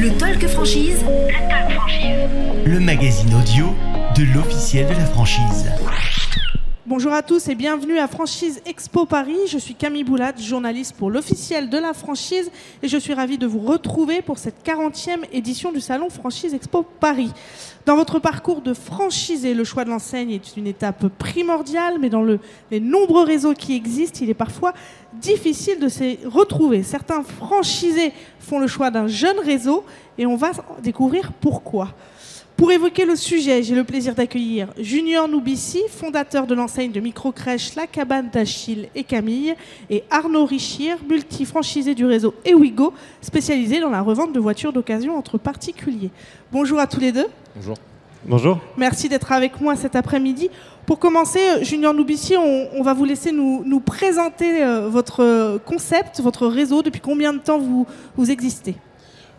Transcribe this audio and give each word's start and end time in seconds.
Le 0.00 0.08
Talk 0.16 0.46
Franchise. 0.46 1.04
Le 1.04 1.46
Talk 1.46 1.72
Franchise. 1.72 2.64
Le 2.64 2.80
magazine 2.80 3.34
audio 3.34 3.76
de 4.16 4.24
l'officiel 4.32 4.86
de 4.86 4.94
la 4.94 5.04
franchise. 5.04 5.70
Bonjour 6.90 7.12
à 7.12 7.22
tous 7.22 7.46
et 7.46 7.54
bienvenue 7.54 8.00
à 8.00 8.08
Franchise 8.08 8.60
Expo 8.66 9.06
Paris. 9.06 9.38
Je 9.46 9.58
suis 9.58 9.76
Camille 9.76 10.02
Boulat, 10.02 10.34
journaliste 10.36 10.96
pour 10.96 11.08
l'officiel 11.08 11.70
de 11.70 11.78
la 11.78 11.92
franchise 11.92 12.50
et 12.82 12.88
je 12.88 12.98
suis 12.98 13.14
ravie 13.14 13.38
de 13.38 13.46
vous 13.46 13.60
retrouver 13.60 14.22
pour 14.22 14.38
cette 14.38 14.66
40e 14.66 15.20
édition 15.32 15.70
du 15.70 15.80
salon 15.80 16.10
Franchise 16.10 16.52
Expo 16.52 16.82
Paris. 16.82 17.30
Dans 17.86 17.94
votre 17.94 18.18
parcours 18.18 18.60
de 18.60 18.74
franchisé, 18.74 19.54
le 19.54 19.62
choix 19.62 19.84
de 19.84 19.90
l'enseigne 19.90 20.32
est 20.32 20.56
une 20.56 20.66
étape 20.66 21.06
primordiale, 21.16 21.98
mais 22.00 22.10
dans 22.10 22.22
le, 22.22 22.40
les 22.72 22.80
nombreux 22.80 23.22
réseaux 23.22 23.54
qui 23.54 23.76
existent, 23.76 24.18
il 24.22 24.30
est 24.30 24.34
parfois 24.34 24.74
difficile 25.12 25.78
de 25.78 25.88
se 25.88 26.26
retrouver. 26.26 26.82
Certains 26.82 27.22
franchisés 27.22 28.12
font 28.40 28.58
le 28.58 28.66
choix 28.66 28.90
d'un 28.90 29.06
jeune 29.06 29.38
réseau 29.38 29.84
et 30.18 30.26
on 30.26 30.34
va 30.34 30.50
découvrir 30.82 31.30
pourquoi. 31.40 31.94
Pour 32.60 32.70
évoquer 32.72 33.06
le 33.06 33.16
sujet, 33.16 33.62
j'ai 33.62 33.74
le 33.74 33.84
plaisir 33.84 34.14
d'accueillir 34.14 34.68
Junior 34.78 35.26
Noubissi, 35.28 35.80
fondateur 35.88 36.46
de 36.46 36.54
l'enseigne 36.54 36.92
de 36.92 37.00
microcrèche 37.00 37.74
La 37.74 37.86
Cabane 37.86 38.28
d'Achille 38.28 38.90
et 38.94 39.02
Camille, 39.02 39.54
et 39.88 40.04
Arnaud 40.10 40.44
Richir, 40.44 40.98
multi-franchisé 41.08 41.94
du 41.94 42.04
réseau 42.04 42.34
Ewigo, 42.44 42.92
spécialisé 43.22 43.80
dans 43.80 43.88
la 43.88 44.02
revente 44.02 44.34
de 44.34 44.40
voitures 44.40 44.74
d'occasion 44.74 45.16
entre 45.16 45.38
particuliers. 45.38 46.10
Bonjour 46.52 46.78
à 46.78 46.86
tous 46.86 47.00
les 47.00 47.12
deux. 47.12 47.28
Bonjour. 47.56 47.76
Bonjour. 48.26 48.58
Merci 48.76 49.08
d'être 49.08 49.32
avec 49.32 49.58
moi 49.62 49.74
cet 49.74 49.96
après-midi. 49.96 50.50
Pour 50.84 50.98
commencer, 50.98 51.64
Junior 51.64 51.94
Noubissi, 51.94 52.36
on, 52.36 52.68
on, 52.74 52.82
va 52.82 52.92
vous 52.92 53.06
laisser 53.06 53.32
nous, 53.32 53.62
nous 53.64 53.80
présenter 53.80 54.62
euh, 54.62 54.86
votre 54.86 55.58
concept, 55.64 56.20
votre 56.20 56.46
réseau. 56.46 56.82
Depuis 56.82 57.00
combien 57.00 57.32
de 57.32 57.38
temps 57.38 57.58
vous, 57.58 57.86
vous 58.18 58.30
existez? 58.30 58.74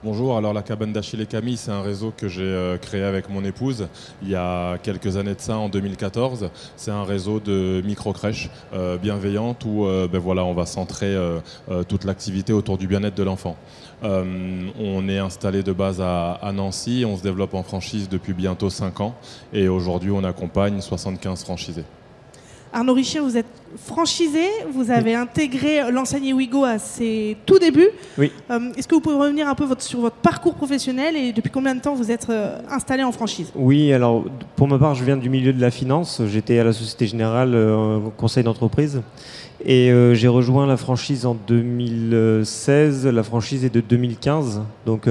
Bonjour, 0.03 0.35
alors 0.35 0.51
la 0.51 0.63
cabane 0.63 0.91
d'Achille 0.91 1.21
et 1.21 1.27
Camille, 1.27 1.57
c'est 1.57 1.69
un 1.69 1.83
réseau 1.83 2.11
que 2.17 2.27
j'ai 2.27 2.41
euh, 2.41 2.79
créé 2.79 3.03
avec 3.03 3.29
mon 3.29 3.45
épouse 3.45 3.87
il 4.23 4.29
y 4.29 4.35
a 4.35 4.79
quelques 4.79 5.15
années 5.15 5.35
de 5.35 5.39
ça, 5.39 5.57
en 5.57 5.69
2014. 5.69 6.49
C'est 6.75 6.89
un 6.89 7.03
réseau 7.03 7.39
de 7.39 7.83
micro-crèches 7.85 8.49
euh, 8.73 8.97
bienveillantes 8.97 9.63
où 9.63 9.85
euh, 9.85 10.07
ben 10.07 10.17
voilà, 10.17 10.43
on 10.43 10.55
va 10.55 10.65
centrer 10.65 11.15
toute 11.87 12.05
l'activité 12.05 12.51
autour 12.51 12.79
du 12.79 12.87
bien-être 12.87 13.13
de 13.13 13.21
l'enfant. 13.21 13.55
on 14.01 15.07
est 15.07 15.19
installé 15.19 15.61
de 15.61 15.71
base 15.71 16.01
à, 16.01 16.51
Nancy, 16.51 17.03
on 17.05 17.15
se 17.15 17.21
développe 17.21 17.53
en 17.53 17.61
franchise 17.61 18.09
depuis 18.09 18.33
bientôt 18.33 18.71
5 18.71 19.01
ans 19.01 19.13
et 19.53 19.67
aujourd'hui 19.67 20.09
on 20.09 20.23
accompagne 20.23 20.81
75 20.81 21.43
franchisés. 21.43 21.85
Arnaud 22.73 22.93
Richir, 22.93 23.21
vous 23.23 23.35
êtes 23.35 23.45
franchisé, 23.85 24.45
vous 24.73 24.91
avez 24.91 25.11
oui. 25.11 25.15
intégré 25.17 25.91
l'enseigne 25.91 26.33
Wigo 26.33 26.63
à 26.63 26.77
ses 26.79 27.35
tout 27.45 27.59
débuts. 27.59 27.89
Oui. 28.17 28.31
Euh, 28.49 28.71
Est-ce 28.77 28.87
que 28.87 28.95
vous 28.95 29.01
pouvez 29.01 29.15
revenir 29.15 29.47
un 29.49 29.55
peu 29.55 29.65
votre, 29.65 29.81
sur 29.81 29.99
votre 29.99 30.15
parcours 30.15 30.55
professionnel 30.55 31.17
et 31.17 31.33
depuis 31.33 31.51
combien 31.51 31.75
de 31.75 31.81
temps 31.81 31.95
vous 31.95 32.11
êtes 32.11 32.29
euh, 32.29 32.59
installé 32.69 33.03
en 33.03 33.11
franchise? 33.11 33.51
Oui, 33.55 33.91
alors 33.91 34.23
pour 34.55 34.69
ma 34.69 34.77
part, 34.77 34.95
je 34.95 35.03
viens 35.03 35.17
du 35.17 35.29
milieu 35.29 35.51
de 35.51 35.59
la 35.59 35.69
finance. 35.69 36.21
J'étais 36.27 36.59
à 36.59 36.63
la 36.63 36.71
Société 36.71 37.07
Générale, 37.07 37.51
euh, 37.55 37.99
conseil 38.15 38.43
d'entreprise. 38.43 39.01
Et 39.63 39.91
euh, 39.91 40.13
j'ai 40.13 40.29
rejoint 40.29 40.65
la 40.65 40.77
franchise 40.77 41.25
en 41.25 41.35
2016. 41.35 43.05
La 43.07 43.23
franchise 43.23 43.65
est 43.65 43.73
de 43.73 43.81
2015. 43.81 44.61
Donc 44.85 45.09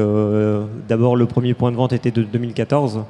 d'abord, 0.88 1.14
le 1.14 1.26
premier 1.26 1.52
point 1.52 1.70
de 1.70 1.76
vente 1.76 1.92
était 1.92 2.10
de 2.10 2.22
2014. 2.22 3.04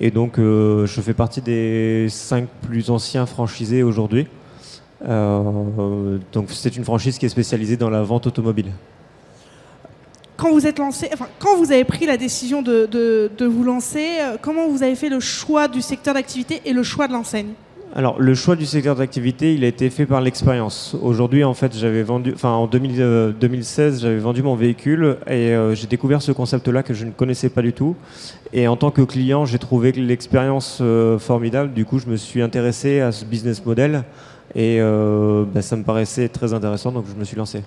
Et 0.00 0.10
donc, 0.10 0.38
euh, 0.38 0.86
je 0.86 1.00
fais 1.02 1.12
partie 1.12 1.42
des 1.42 2.06
cinq 2.08 2.48
plus 2.62 2.90
anciens 2.90 3.26
franchisés 3.26 3.82
aujourd'hui. 3.82 4.26
Euh, 5.06 6.18
donc, 6.32 6.46
c'est 6.50 6.74
une 6.74 6.84
franchise 6.84 7.18
qui 7.18 7.26
est 7.26 7.30
spécialisée 7.30 7.76
dans 7.76 7.90
la 7.90 8.02
vente 8.02 8.26
automobile. 8.26 8.72
Quand 10.38 10.50
vous 10.54 11.72
avez 11.72 11.84
pris 11.84 12.06
la 12.06 12.16
décision 12.16 12.62
de 12.62 13.44
vous 13.44 13.62
lancer, 13.62 14.06
euh, 14.20 14.36
comment 14.40 14.68
vous 14.68 14.82
avez 14.82 14.94
fait 14.94 15.10
le 15.10 15.20
choix 15.20 15.68
du 15.68 15.82
secteur 15.82 16.14
d'activité 16.14 16.62
et 16.64 16.72
le 16.72 16.82
choix 16.82 17.06
de 17.06 17.12
l'enseigne? 17.12 17.52
Alors, 17.92 18.20
le 18.20 18.34
choix 18.34 18.54
du 18.54 18.66
secteur 18.66 18.94
d'activité, 18.94 19.52
il 19.54 19.64
a 19.64 19.66
été 19.66 19.90
fait 19.90 20.06
par 20.06 20.20
l'expérience. 20.20 20.94
Aujourd'hui, 21.02 21.42
en 21.42 21.54
fait, 21.54 21.76
j'avais 21.76 22.04
vendu, 22.04 22.32
enfin, 22.34 22.50
en 22.50 22.68
2000, 22.68 22.96
euh, 23.00 23.32
2016, 23.32 24.02
j'avais 24.02 24.18
vendu 24.18 24.44
mon 24.44 24.54
véhicule 24.54 25.16
et 25.26 25.52
euh, 25.52 25.74
j'ai 25.74 25.88
découvert 25.88 26.22
ce 26.22 26.30
concept-là 26.30 26.84
que 26.84 26.94
je 26.94 27.04
ne 27.04 27.10
connaissais 27.10 27.48
pas 27.48 27.62
du 27.62 27.72
tout. 27.72 27.96
Et 28.52 28.68
en 28.68 28.76
tant 28.76 28.92
que 28.92 29.02
client, 29.02 29.44
j'ai 29.44 29.58
trouvé 29.58 29.90
l'expérience 29.90 30.78
euh, 30.80 31.18
formidable. 31.18 31.72
Du 31.72 31.84
coup, 31.84 31.98
je 31.98 32.06
me 32.06 32.16
suis 32.16 32.42
intéressé 32.42 33.00
à 33.00 33.10
ce 33.10 33.24
business 33.24 33.64
model 33.66 34.04
et 34.54 34.80
bah, 34.80 35.62
ça 35.62 35.76
me 35.76 35.84
paraissait 35.84 36.28
très 36.28 36.52
intéressant, 36.52 36.90
donc 36.90 37.04
je 37.12 37.18
me 37.18 37.24
suis 37.24 37.36
lancé. 37.36 37.62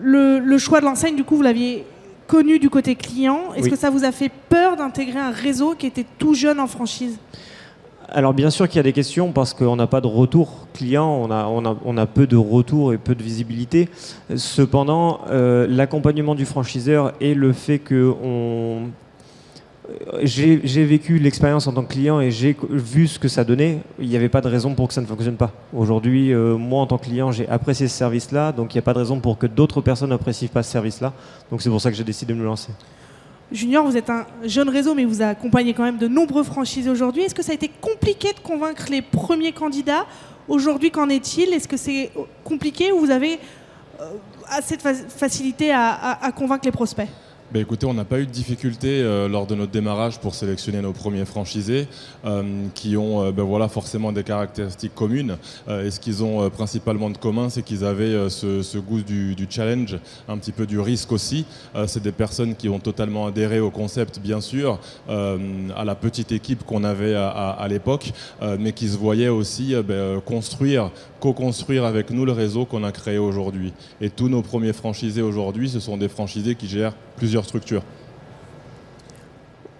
Le, 0.00 0.38
le 0.40 0.58
choix 0.58 0.80
de 0.80 0.86
l'enseigne, 0.86 1.16
du 1.16 1.24
coup, 1.24 1.36
vous 1.36 1.42
l'aviez 1.42 1.84
connu 2.26 2.58
du 2.58 2.70
côté 2.70 2.94
client. 2.96 3.52
Est-ce 3.54 3.64
Oui. 3.64 3.70
que 3.70 3.76
ça 3.76 3.90
vous 3.90 4.04
a 4.04 4.12
fait 4.12 4.30
peur 4.48 4.76
d'intégrer 4.76 5.18
un 5.18 5.30
réseau 5.30 5.74
qui 5.74 5.86
était 5.86 6.06
tout 6.18 6.34
jeune 6.34 6.60
en 6.60 6.66
franchise? 6.66 7.18
Alors 8.08 8.34
bien 8.34 8.50
sûr 8.50 8.68
qu'il 8.68 8.76
y 8.76 8.80
a 8.80 8.84
des 8.84 8.92
questions 8.92 9.32
parce 9.32 9.52
qu'on 9.52 9.76
n'a 9.76 9.86
pas 9.86 10.00
de 10.00 10.06
retour 10.06 10.68
client, 10.72 11.28
on 11.28 11.96
a, 11.96 12.06
peu 12.06 12.26
de 12.26 12.36
retour 12.36 12.92
et 12.92 12.98
peu 12.98 13.14
de 13.14 13.22
visibilité. 13.22 13.88
Cependant, 14.36 15.20
euh, 15.30 15.66
l'accompagnement 15.68 16.34
du 16.34 16.44
franchiseur 16.44 17.12
et 17.20 17.34
le 17.34 17.52
fait 17.52 17.78
que 17.78 18.14
j'ai 20.22 20.60
j'ai 20.64 20.84
vécu 20.84 21.18
l'expérience 21.18 21.66
en 21.66 21.72
tant 21.72 21.82
que 21.82 21.92
client 21.92 22.20
et 22.20 22.30
j'ai 22.30 22.56
vu 22.70 23.06
ce 23.06 23.18
que 23.18 23.28
ça 23.28 23.44
donnait, 23.44 23.80
il 23.98 24.08
n'y 24.08 24.16
avait 24.16 24.28
pas 24.28 24.40
de 24.40 24.48
raison 24.48 24.74
pour 24.74 24.88
que 24.88 24.94
ça 24.94 25.00
ne 25.00 25.06
fonctionne 25.06 25.36
pas. 25.36 25.52
Aujourd'hui, 25.74 26.32
euh, 26.32 26.56
moi 26.56 26.82
en 26.82 26.86
tant 26.86 26.98
que 26.98 27.04
client, 27.04 27.32
j'ai 27.32 27.48
apprécié 27.48 27.88
ce 27.88 27.96
service-là, 27.96 28.52
donc 28.52 28.74
il 28.74 28.76
n'y 28.76 28.80
a 28.80 28.82
pas 28.82 28.94
de 28.94 28.98
raison 28.98 29.20
pour 29.20 29.38
que 29.38 29.46
d'autres 29.46 29.80
personnes 29.80 30.10
n'apprécient 30.10 30.48
pas 30.48 30.62
ce 30.62 30.72
service-là. 30.72 31.12
Donc 31.50 31.62
c'est 31.62 31.70
pour 31.70 31.80
ça 31.80 31.90
que 31.90 31.96
j'ai 31.96 32.04
décidé 32.04 32.34
de 32.34 32.38
me 32.38 32.44
lancer. 32.44 32.72
Junior, 33.52 33.84
vous 33.84 33.96
êtes 33.96 34.10
un 34.10 34.26
jeune 34.44 34.68
réseau, 34.68 34.94
mais 34.94 35.04
vous 35.04 35.22
accompagnez 35.22 35.72
quand 35.72 35.84
même 35.84 35.98
de 35.98 36.08
nombreux 36.08 36.42
franchisés 36.42 36.90
aujourd'hui. 36.90 37.22
Est-ce 37.22 37.34
que 37.34 37.42
ça 37.42 37.52
a 37.52 37.54
été 37.54 37.70
compliqué 37.80 38.32
de 38.32 38.40
convaincre 38.40 38.86
les 38.90 39.02
premiers 39.02 39.52
candidats 39.52 40.06
Aujourd'hui, 40.48 40.90
qu'en 40.90 41.08
est-il 41.08 41.52
Est-ce 41.52 41.68
que 41.68 41.76
c'est 41.76 42.10
compliqué 42.44 42.92
ou 42.92 42.98
vous 43.00 43.10
avez 43.10 43.38
euh, 44.00 44.10
assez 44.48 44.76
de 44.76 44.82
fa 44.82 44.94
facilité 44.94 45.72
à 45.72 46.32
convaincre 46.34 46.64
les 46.64 46.72
prospects 46.72 47.08
Ben 47.52 47.62
écoutez, 47.62 47.86
on 47.86 47.94
n'a 47.94 48.04
pas 48.04 48.18
eu 48.18 48.26
de 48.26 48.32
difficulté 48.32 49.00
euh, 49.00 49.28
lors 49.28 49.46
de 49.46 49.54
notre 49.54 49.70
démarrage 49.70 50.18
pour 50.18 50.34
sélectionner 50.34 50.80
nos 50.80 50.92
premiers 50.92 51.24
franchisés 51.24 51.86
euh, 52.24 52.42
qui 52.74 52.96
ont 52.96 53.22
euh, 53.22 53.30
ben 53.30 53.44
voilà, 53.44 53.68
forcément 53.68 54.10
des 54.10 54.24
caractéristiques 54.24 54.96
communes. 54.96 55.36
Euh, 55.68 55.86
et 55.86 55.92
ce 55.92 56.00
qu'ils 56.00 56.24
ont 56.24 56.50
principalement 56.50 57.08
de 57.08 57.16
commun, 57.16 57.48
c'est 57.48 57.62
qu'ils 57.62 57.84
avaient 57.84 58.28
ce, 58.30 58.78
goût 58.78 59.00
du, 59.00 59.46
challenge, 59.48 59.96
un 60.28 60.38
petit 60.38 60.50
peu 60.50 60.66
du 60.66 60.80
risque 60.80 61.12
aussi. 61.12 61.44
C'est 61.86 62.02
des 62.02 62.10
personnes 62.10 62.56
qui 62.56 62.68
ont 62.68 62.80
totalement 62.80 63.26
adhéré 63.26 63.60
au 63.60 63.70
concept, 63.70 64.18
bien 64.18 64.40
sûr, 64.40 64.80
à 65.08 65.84
la 65.84 65.94
petite 65.94 66.32
équipe 66.32 66.64
qu'on 66.64 66.84
avait 66.84 67.14
à, 67.14 67.66
l'époque, 67.68 68.12
mais 68.58 68.72
qui 68.72 68.88
se 68.88 68.96
voyaient 68.96 69.28
aussi 69.28 69.74
ben, 69.86 70.20
construire, 70.20 70.90
co-construire 71.20 71.84
avec 71.84 72.10
nous 72.10 72.24
le 72.24 72.32
réseau 72.32 72.64
qu'on 72.64 72.84
a 72.84 72.92
créé 72.92 73.18
aujourd'hui. 73.18 73.72
Et 74.00 74.10
tous 74.10 74.28
nos 74.28 74.42
premiers 74.42 74.72
franchisés 74.72 75.22
aujourd'hui, 75.22 75.68
ce 75.68 75.80
sont 75.80 75.96
des 75.96 76.08
franchisés 76.08 76.54
qui 76.54 76.68
gèrent 76.68 76.94
plusieurs 77.16 77.35
structures. 77.44 77.82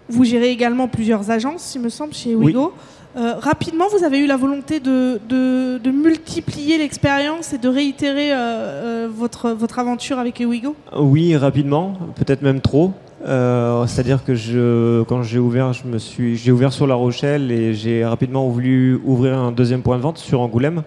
Vous 0.08 0.24
gérez 0.24 0.50
également 0.50 0.86
plusieurs 0.88 1.30
agences, 1.30 1.74
il 1.74 1.80
me 1.80 1.88
semble, 1.88 2.14
chez 2.14 2.34
Wigo. 2.34 2.72
Oui. 2.74 3.22
Euh, 3.22 3.34
rapidement, 3.38 3.86
vous 3.90 4.04
avez 4.04 4.18
eu 4.18 4.26
la 4.26 4.36
volonté 4.36 4.78
de, 4.78 5.18
de, 5.26 5.78
de 5.78 5.90
multiplier 5.90 6.76
l'expérience 6.76 7.54
et 7.54 7.58
de 7.58 7.68
réitérer 7.68 8.30
euh, 8.32 8.36
euh, 8.36 9.08
votre, 9.10 9.50
votre 9.50 9.78
aventure 9.78 10.18
avec 10.18 10.40
Ewigo 10.40 10.76
Oui, 10.94 11.34
rapidement, 11.34 11.94
peut-être 12.14 12.42
même 12.42 12.60
trop. 12.60 12.92
Euh, 13.26 13.86
C'est-à-dire 13.86 14.22
que 14.22 14.34
je, 14.34 15.02
quand 15.04 15.22
j'ai 15.22 15.38
ouvert, 15.38 15.72
je 15.72 15.86
me 15.86 15.98
suis, 15.98 16.36
j'ai 16.36 16.52
ouvert 16.52 16.72
sur 16.74 16.86
La 16.86 16.94
Rochelle 16.94 17.50
et 17.50 17.72
j'ai 17.72 18.04
rapidement 18.04 18.48
voulu 18.48 19.00
ouvrir 19.04 19.38
un 19.38 19.50
deuxième 19.50 19.80
point 19.80 19.96
de 19.96 20.02
vente 20.02 20.18
sur 20.18 20.40
Angoulême. 20.40 20.82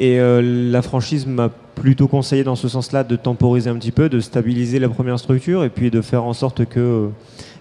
Et 0.00 0.20
euh, 0.20 0.40
la 0.40 0.80
franchise 0.80 1.26
m'a 1.26 1.48
plutôt 1.48 2.06
conseillé 2.06 2.44
dans 2.44 2.54
ce 2.54 2.68
sens-là 2.68 3.02
de 3.02 3.16
temporiser 3.16 3.68
un 3.68 3.74
petit 3.74 3.90
peu, 3.90 4.08
de 4.08 4.20
stabiliser 4.20 4.78
la 4.78 4.88
première 4.88 5.18
structure 5.18 5.64
et 5.64 5.70
puis 5.70 5.90
de 5.90 6.00
faire 6.00 6.22
en 6.22 6.32
sorte 6.32 6.64
que 6.66 6.78
euh, 6.78 7.08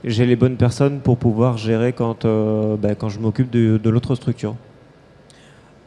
j'ai 0.04 0.28
les 0.28 0.36
bonnes 0.36 0.56
personnes 0.56 1.00
pour 1.00 1.18
pouvoir 1.18 1.58
gérer 1.58 1.94
quand, 1.94 2.26
euh, 2.26 2.76
ben, 2.78 2.94
quand 2.94 3.10
je 3.10 3.20
m'occupe 3.20 3.50
de, 3.50 3.90
l'autre 3.90 4.14
structure. 4.14 4.56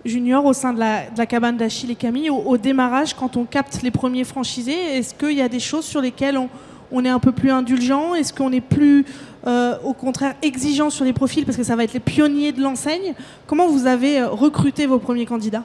Junior, 0.04 0.44
au 0.44 0.52
sein 0.52 0.72
de 0.72 0.80
la, 0.80 1.26
cabane 1.26 1.56
d'Achille 1.56 1.92
et 1.92 1.94
Camille, 1.94 2.30
au, 2.30 2.56
démarrage, 2.56 3.14
quand 3.14 3.36
on 3.36 3.44
capte 3.44 3.82
les 3.82 3.92
premiers 3.92 4.24
franchisés, 4.24 4.96
est-ce 4.96 5.14
qu'il 5.14 5.36
y 5.36 5.42
a 5.42 5.48
des 5.48 5.60
choses 5.60 5.84
sur 5.84 6.00
lesquelles 6.00 6.36
on, 6.36 6.48
on 6.90 7.04
est 7.04 7.10
un 7.10 7.20
peu 7.20 7.30
plus 7.30 7.52
indulgent? 7.52 8.14
Est-ce 8.16 8.32
qu'on 8.32 8.50
est 8.50 8.62
plus, 8.62 9.04
au 9.46 9.92
contraire, 9.92 10.34
exigeant 10.42 10.90
sur 10.90 11.04
les 11.04 11.12
profils? 11.12 11.44
Parce 11.44 11.58
que 11.58 11.64
ça 11.64 11.76
va 11.76 11.84
être 11.84 11.92
les 11.92 12.00
pionniers 12.00 12.50
de 12.50 12.62
l'enseigne. 12.62 13.14
Comment 13.46 13.68
vous 13.68 13.86
avez 13.86 14.24
recruté 14.24 14.86
vos 14.86 14.98
premiers 14.98 15.26
candidats? 15.26 15.64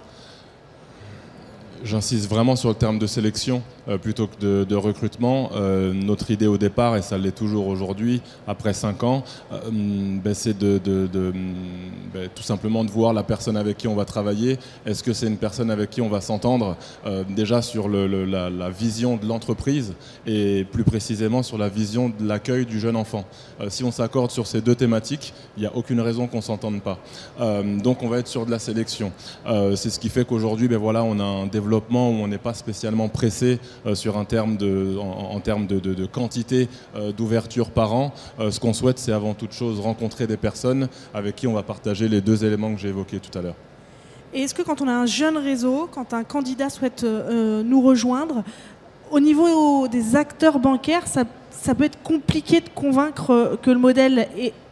J'insiste 1.86 2.28
vraiment 2.28 2.56
sur 2.56 2.70
le 2.70 2.76
terme 2.76 2.98
de 2.98 3.06
sélection 3.06 3.62
euh, 3.88 4.00
plutôt 4.00 4.26
que 4.26 4.64
de, 4.64 4.76
recrutement. 4.76 5.52
Euh, 5.54 5.94
notre 5.94 6.32
idée 6.32 6.48
au 6.48 6.58
départ, 6.58 6.98
et 6.98 7.04
ça 7.04 7.20
l'est 7.20 7.36
toujours 7.36 7.68
aujourd'hui, 7.68 8.24
après 8.48 8.74
5 8.74 9.04
ans, 9.04 9.24
euh, 9.52 9.60
ben, 9.72 10.34
c'est 10.34 10.58
de, 10.58 10.80
de, 10.84 11.08
ben, 12.12 12.28
tout 12.34 12.42
simplement 12.42 12.84
de 12.84 12.90
voir 12.90 13.14
la 13.14 13.22
personne 13.22 13.56
avec 13.56 13.78
qui 13.78 13.88
on 13.88 13.94
va 13.94 14.06
travailler. 14.06 14.58
Est-ce 14.88 15.04
que 15.04 15.14
c'est 15.14 15.28
une 15.28 15.38
personne 15.38 15.70
avec 15.70 15.92
qui 15.92 16.02
on 16.02 16.10
va 16.10 16.22
s'entendre 16.22 16.76
déjà 17.30 17.62
sur 17.62 17.88
la, 17.88 18.70
vision 18.72 19.18
de 19.18 19.28
l'entreprise 19.28 19.94
et 20.26 20.66
plus 20.72 20.84
précisément 20.84 21.44
sur 21.44 21.58
la 21.58 21.70
vision 21.70 22.10
de 22.10 22.28
l'accueil 22.28 22.66
du 22.66 22.80
jeune 22.80 22.96
enfant. 22.96 23.26
Si 23.70 23.84
on 23.84 23.92
s'accorde 23.92 24.32
sur 24.32 24.48
ces 24.48 24.62
deux 24.62 24.76
thématiques, 24.76 25.34
il 25.56 25.62
n'y 25.62 25.68
a 25.68 25.76
aucune 25.76 26.02
raison 26.02 26.28
qu'on 26.28 26.38
ne 26.38 26.42
s'entende 26.42 26.82
pas. 26.82 27.00
Donc 27.84 28.02
on 28.02 28.10
va 28.10 28.20
être 28.20 28.28
sur 28.28 28.46
de 28.46 28.52
la 28.52 28.60
sélection. 28.60 29.12
C'est 29.76 29.90
ce 29.90 30.00
qui 30.00 30.10
fait 30.10 30.26
qu'aujourd'hui, 30.26 30.68
ben 30.68 30.78
voilà, 30.78 31.04
on 31.04 31.20
a 31.20 31.24
un 31.24 31.46
développement 31.46 31.75
où 32.10 32.24
on 32.24 32.28
n'est 32.28 32.38
pas 32.38 32.54
spécialement 32.54 33.08
pressé 33.08 33.60
euh, 33.86 33.96
sur 33.96 34.18
un 34.18 34.26
terme 34.26 34.58
de, 34.58 34.98
en, 34.98 35.40
termes 35.40 35.68
de, 35.68 36.06
quantité 36.06 36.68
euh, 36.96 37.12
d'ouverture 37.12 37.70
par 37.70 37.94
an. 37.94 38.14
Euh, 38.40 38.52
ce 38.52 38.60
qu'on 38.60 38.74
souhaite, 38.74 39.00
c'est 39.00 39.12
avant 39.12 39.34
toute 39.34 39.54
chose 39.54 39.80
rencontrer 39.80 40.28
des 40.28 40.38
personnes 40.38 40.88
avec 41.14 41.36
qui 41.36 41.48
on 41.48 41.54
va 41.54 41.64
partager 41.64 42.08
les 42.08 42.22
deux 42.22 42.46
éléments 42.46 42.74
que 42.74 42.80
j'ai 42.80 42.90
évoqués 42.90 43.20
tout 43.20 43.38
à 43.38 43.42
l'heure. 43.42 43.56
Et 44.34 44.42
est-ce 44.42 44.54
que 44.54 44.62
quand 44.62 44.82
on 44.82 44.88
a 44.88 44.94
un 44.94 45.06
jeune 45.06 45.38
réseau, 45.38 45.88
quand 45.92 46.14
un 46.14 46.24
candidat 46.24 46.70
souhaite 46.70 47.04
nous 47.04 47.82
rejoindre, 47.82 48.44
au 49.12 49.22
niveau 49.22 49.88
des 49.88 50.18
acteurs 50.18 50.60
bancaires, 50.60 51.08
ça, 51.08 51.24
peut 51.74 51.86
être 51.86 52.02
compliqué 52.04 52.60
de 52.60 52.68
convaincre 52.74 53.58
que 53.62 53.72
le 53.72 53.80
modèle 53.80 54.28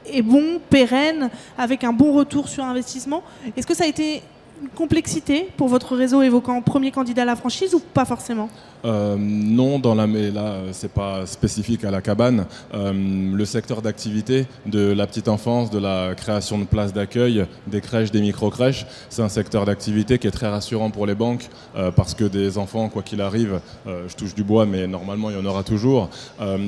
est 0.06 0.22
bon, 0.22 0.60
pérenne, 0.70 1.30
avec 1.58 1.86
un 1.86 1.94
bon 1.94 2.12
retour 2.12 2.50
sur 2.50 2.66
investissement? 2.66 3.24
Est-ce 3.56 3.66
que 3.66 3.76
ça 3.76 3.86
a 3.86 3.88
été 3.88 4.22
complexité 4.70 5.50
pour 5.58 5.68
votre 5.68 5.96
réseau 5.96 6.22
évoquant 6.22 6.62
premier 6.62 6.92
candidat 6.92 7.24
à 7.24 7.26
la 7.26 7.36
franchise 7.36 7.74
ou 7.74 7.80
pas 7.80 8.06
forcément? 8.06 8.50
Euh, 8.86 9.16
non, 9.18 9.80
dans 9.80 9.96
la, 9.96 10.08
mais 10.08 10.30
là, 10.30 10.42
euh, 10.42 10.70
c'est 10.74 10.92
pas 10.92 11.26
spécifique 11.26 11.86
à 11.86 11.92
la 11.92 12.02
cabane. 12.02 12.46
Euh, 12.74 12.92
le 13.34 13.46
secteur 13.46 13.82
d'activité 13.82 14.46
de 14.66 14.92
la 14.92 15.08
petite 15.08 15.30
enfance, 15.30 15.70
de 15.70 15.80
la 15.80 16.16
création 16.16 16.58
de 16.58 16.66
places 16.66 16.92
d'accueil, 16.92 17.46
des 17.68 17.80
crèches, 17.80 18.12
des 18.12 18.22
micro-crèches, 18.22 18.86
c'est 19.10 19.22
un 19.22 19.30
secteur 19.30 19.66
d'activité 19.66 20.20
qui 20.20 20.28
est 20.28 20.32
très 20.32 20.50
rassurant 20.50 20.90
pour 20.90 21.06
les 21.06 21.16
banques 21.16 21.50
parce 21.96 22.14
que 22.14 22.26
des 22.26 22.58
enfants, 22.58 22.90
quoi 22.90 23.02
qu'il 23.02 23.22
arrive, 23.22 23.60
je 23.86 24.16
touche 24.16 24.36
du 24.36 24.44
bois, 24.44 24.66
mais 24.66 24.88
normalement 24.88 25.30
il 25.30 25.36
y 25.36 25.40
en 25.40 25.46
aura 25.46 25.64
toujours. 25.64 26.10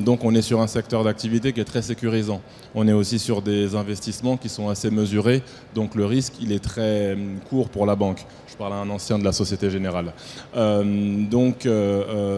Donc 0.01 0.23
on 0.23 0.33
est 0.35 0.41
sur 0.41 0.61
un 0.61 0.67
secteur 0.67 1.03
d'activité 1.03 1.53
qui 1.53 1.59
est 1.59 1.65
très 1.65 1.81
sécurisant. 1.81 2.41
On 2.73 2.87
est 2.87 2.93
aussi 2.93 3.19
sur 3.19 3.41
des 3.41 3.75
investissements 3.75 4.37
qui 4.37 4.49
sont 4.49 4.69
assez 4.69 4.89
mesurés, 4.89 5.43
donc 5.73 5.95
le 5.95 6.05
risque 6.05 6.33
il 6.41 6.51
est 6.51 6.63
très 6.63 7.17
court 7.49 7.69
pour 7.69 7.85
la 7.85 7.95
banque. 7.95 8.25
Je 8.47 8.55
parle 8.55 8.73
à 8.73 8.77
un 8.77 8.89
ancien 8.89 9.19
de 9.19 9.23
la 9.23 9.31
Société 9.31 9.69
Générale. 9.69 10.13
Donc 10.53 11.67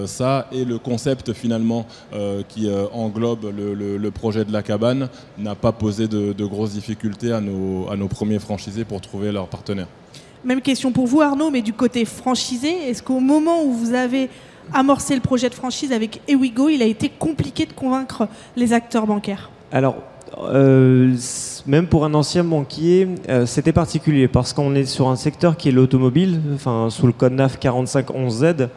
ça 0.06 0.48
et 0.52 0.66
le 0.66 0.78
concept 0.80 1.34
finalement 1.34 1.86
euh, 2.14 2.42
qui 2.48 2.68
euh, 2.70 2.86
englobe 2.94 3.46
le, 3.56 3.74
le- 3.74 3.98
le 3.98 4.12
projet 4.12 4.46
de 4.46 4.52
la 4.54 4.64
cabane 4.64 5.10
n'a 5.38 5.56
pas 5.56 5.72
posé 5.72 6.08
de, 6.08 6.34
de 6.34 6.46
grosses 6.46 6.74
difficultés 6.74 7.32
à 7.32 7.42
nos, 7.42 7.90
à 7.90 7.96
nos 7.96 8.08
premiers 8.08 8.40
franchisés 8.40 8.86
pour 8.86 9.02
trouver 9.02 9.32
leur 9.32 9.48
partenaire. 9.48 9.88
Même 10.46 10.62
question 10.62 10.92
pour 10.92 11.08
vous 11.08 11.22
Arnaud, 11.22 11.50
mais 11.52 11.62
du 11.62 11.74
côté 11.74 12.06
franchisé, 12.06 12.70
est-ce 12.90 13.02
qu'au 13.04 13.20
moment 13.20 13.64
où 13.64 13.74
vous 13.74 13.94
avez 13.94 14.30
amorcé 14.74 15.16
le 15.16 15.22
projet 15.22 15.50
de 15.50 15.56
franchise 15.56 15.92
avec 15.92 16.22
Ewigo, 16.28 16.70
il 16.70 16.82
a 16.82 16.86
été 16.86 17.10
compliqué 17.10 17.66
de 17.66 17.74
convaincre 17.74 18.28
les 18.56 18.74
acteurs 18.74 19.08
bancaires? 19.08 19.50
Alors, 19.72 19.96
euh, 20.38 21.16
même 21.66 21.88
pour 21.88 22.06
un 22.06 22.14
ancien 22.14 22.44
banquier, 22.44 23.08
euh, 23.30 23.46
c'était 23.46 23.72
particulier 23.74 24.28
parce 24.28 24.54
qu'on 24.54 24.76
est 24.76 24.86
sur 24.86 25.08
un 25.10 25.16
secteur 25.16 25.58
qui 25.58 25.70
est 25.70 25.72
l'automobile, 25.72 26.40
enfin 26.54 26.90
sous 26.90 27.08
le 27.08 27.14
code 27.14 27.34
NAF 27.34 27.60
4511Z, 27.60 28.70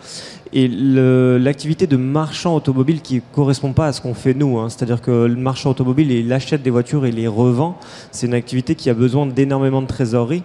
et 0.53 0.69
l'activité 0.69 1.87
de 1.87 1.97
marchand 1.97 2.57
automobile 2.57 3.03
qui 3.03 3.23
correspond 3.33 3.73
pas 3.73 3.87
à 3.87 3.93
ce 3.93 4.01
qu'on 4.01 4.15
fait 4.15 4.35
nous. 4.35 4.59
hein. 4.59 4.69
C'est-à-dire 4.69 5.01
que 5.01 5.27
le 5.27 5.37
marchand 5.37 5.71
automobile, 5.71 6.11
il 6.11 6.33
achète 6.33 6.63
des 6.63 6.71
voitures 6.71 7.07
et 7.07 7.13
les 7.13 7.29
revend. 7.29 7.79
C'est 8.11 8.27
une 8.27 8.35
activité 8.35 8.75
qui 8.75 8.91
a 8.91 8.95
besoin 8.95 9.27
d'énormément 9.27 9.81
de 9.81 9.87
trésorerie 9.87 10.43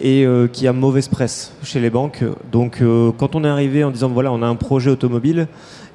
et 0.00 0.24
euh, 0.24 0.46
qui 0.46 0.68
a 0.68 0.72
mauvaise 0.72 1.08
presse 1.08 1.52
chez 1.64 1.80
les 1.80 1.90
banques. 1.90 2.22
Donc, 2.52 2.80
quand 3.18 3.34
on 3.34 3.42
est 3.42 3.48
arrivé 3.48 3.82
en 3.82 3.90
disant 3.90 4.08
voilà, 4.08 4.32
on 4.32 4.40
a 4.40 4.46
un 4.46 4.54
projet 4.54 4.90
automobile 4.90 5.48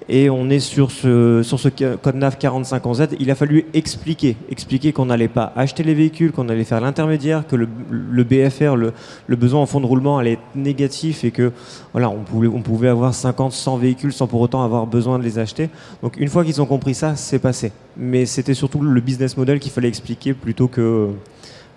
et 0.07 0.29
on 0.29 0.49
est 0.49 0.59
sur 0.59 0.91
ce, 0.91 1.41
sur 1.43 1.59
ce 1.59 1.67
code 1.69 2.15
NAF 2.15 2.37
4511Z, 2.37 3.15
il 3.19 3.31
a 3.31 3.35
fallu 3.35 3.65
expliquer, 3.73 4.37
expliquer 4.51 4.93
qu'on 4.93 5.07
n'allait 5.07 5.27
pas 5.27 5.51
acheter 5.55 5.81
les 5.83 5.93
véhicules, 5.95 6.31
qu'on 6.31 6.47
allait 6.49 6.63
faire 6.63 6.79
l'intermédiaire, 6.81 7.47
que 7.47 7.55
le, 7.55 7.67
le 7.89 8.23
BFR, 8.23 8.75
le, 8.75 8.93
le 9.25 9.35
besoin 9.35 9.61
en 9.61 9.65
fonds 9.65 9.79
de 9.81 9.85
roulement 9.87 10.17
allait 10.19 10.33
être 10.33 10.41
négatif 10.55 11.23
et 11.23 11.31
que 11.31 11.51
voilà, 11.91 12.09
on 12.09 12.23
pouvait, 12.23 12.47
on 12.47 12.61
pouvait 12.61 12.87
avoir 12.89 13.13
50, 13.15 13.51
100 13.51 13.77
véhicules 13.77 14.13
sans 14.13 14.27
pour 14.27 14.41
autant 14.41 14.63
avoir 14.63 14.85
besoin 14.85 15.17
de 15.17 15.23
les 15.23 15.39
acheter. 15.39 15.69
Donc 16.03 16.17
une 16.17 16.27
fois 16.29 16.45
qu'ils 16.45 16.61
ont 16.61 16.65
compris 16.67 16.93
ça, 16.93 17.15
c'est 17.15 17.39
passé. 17.39 17.71
Mais 17.97 18.25
c'était 18.27 18.53
surtout 18.53 18.81
le 18.81 19.01
business 19.01 19.37
model 19.37 19.59
qu'il 19.59 19.71
fallait 19.71 19.87
expliquer 19.87 20.33
plutôt 20.33 20.67
que, 20.67 21.09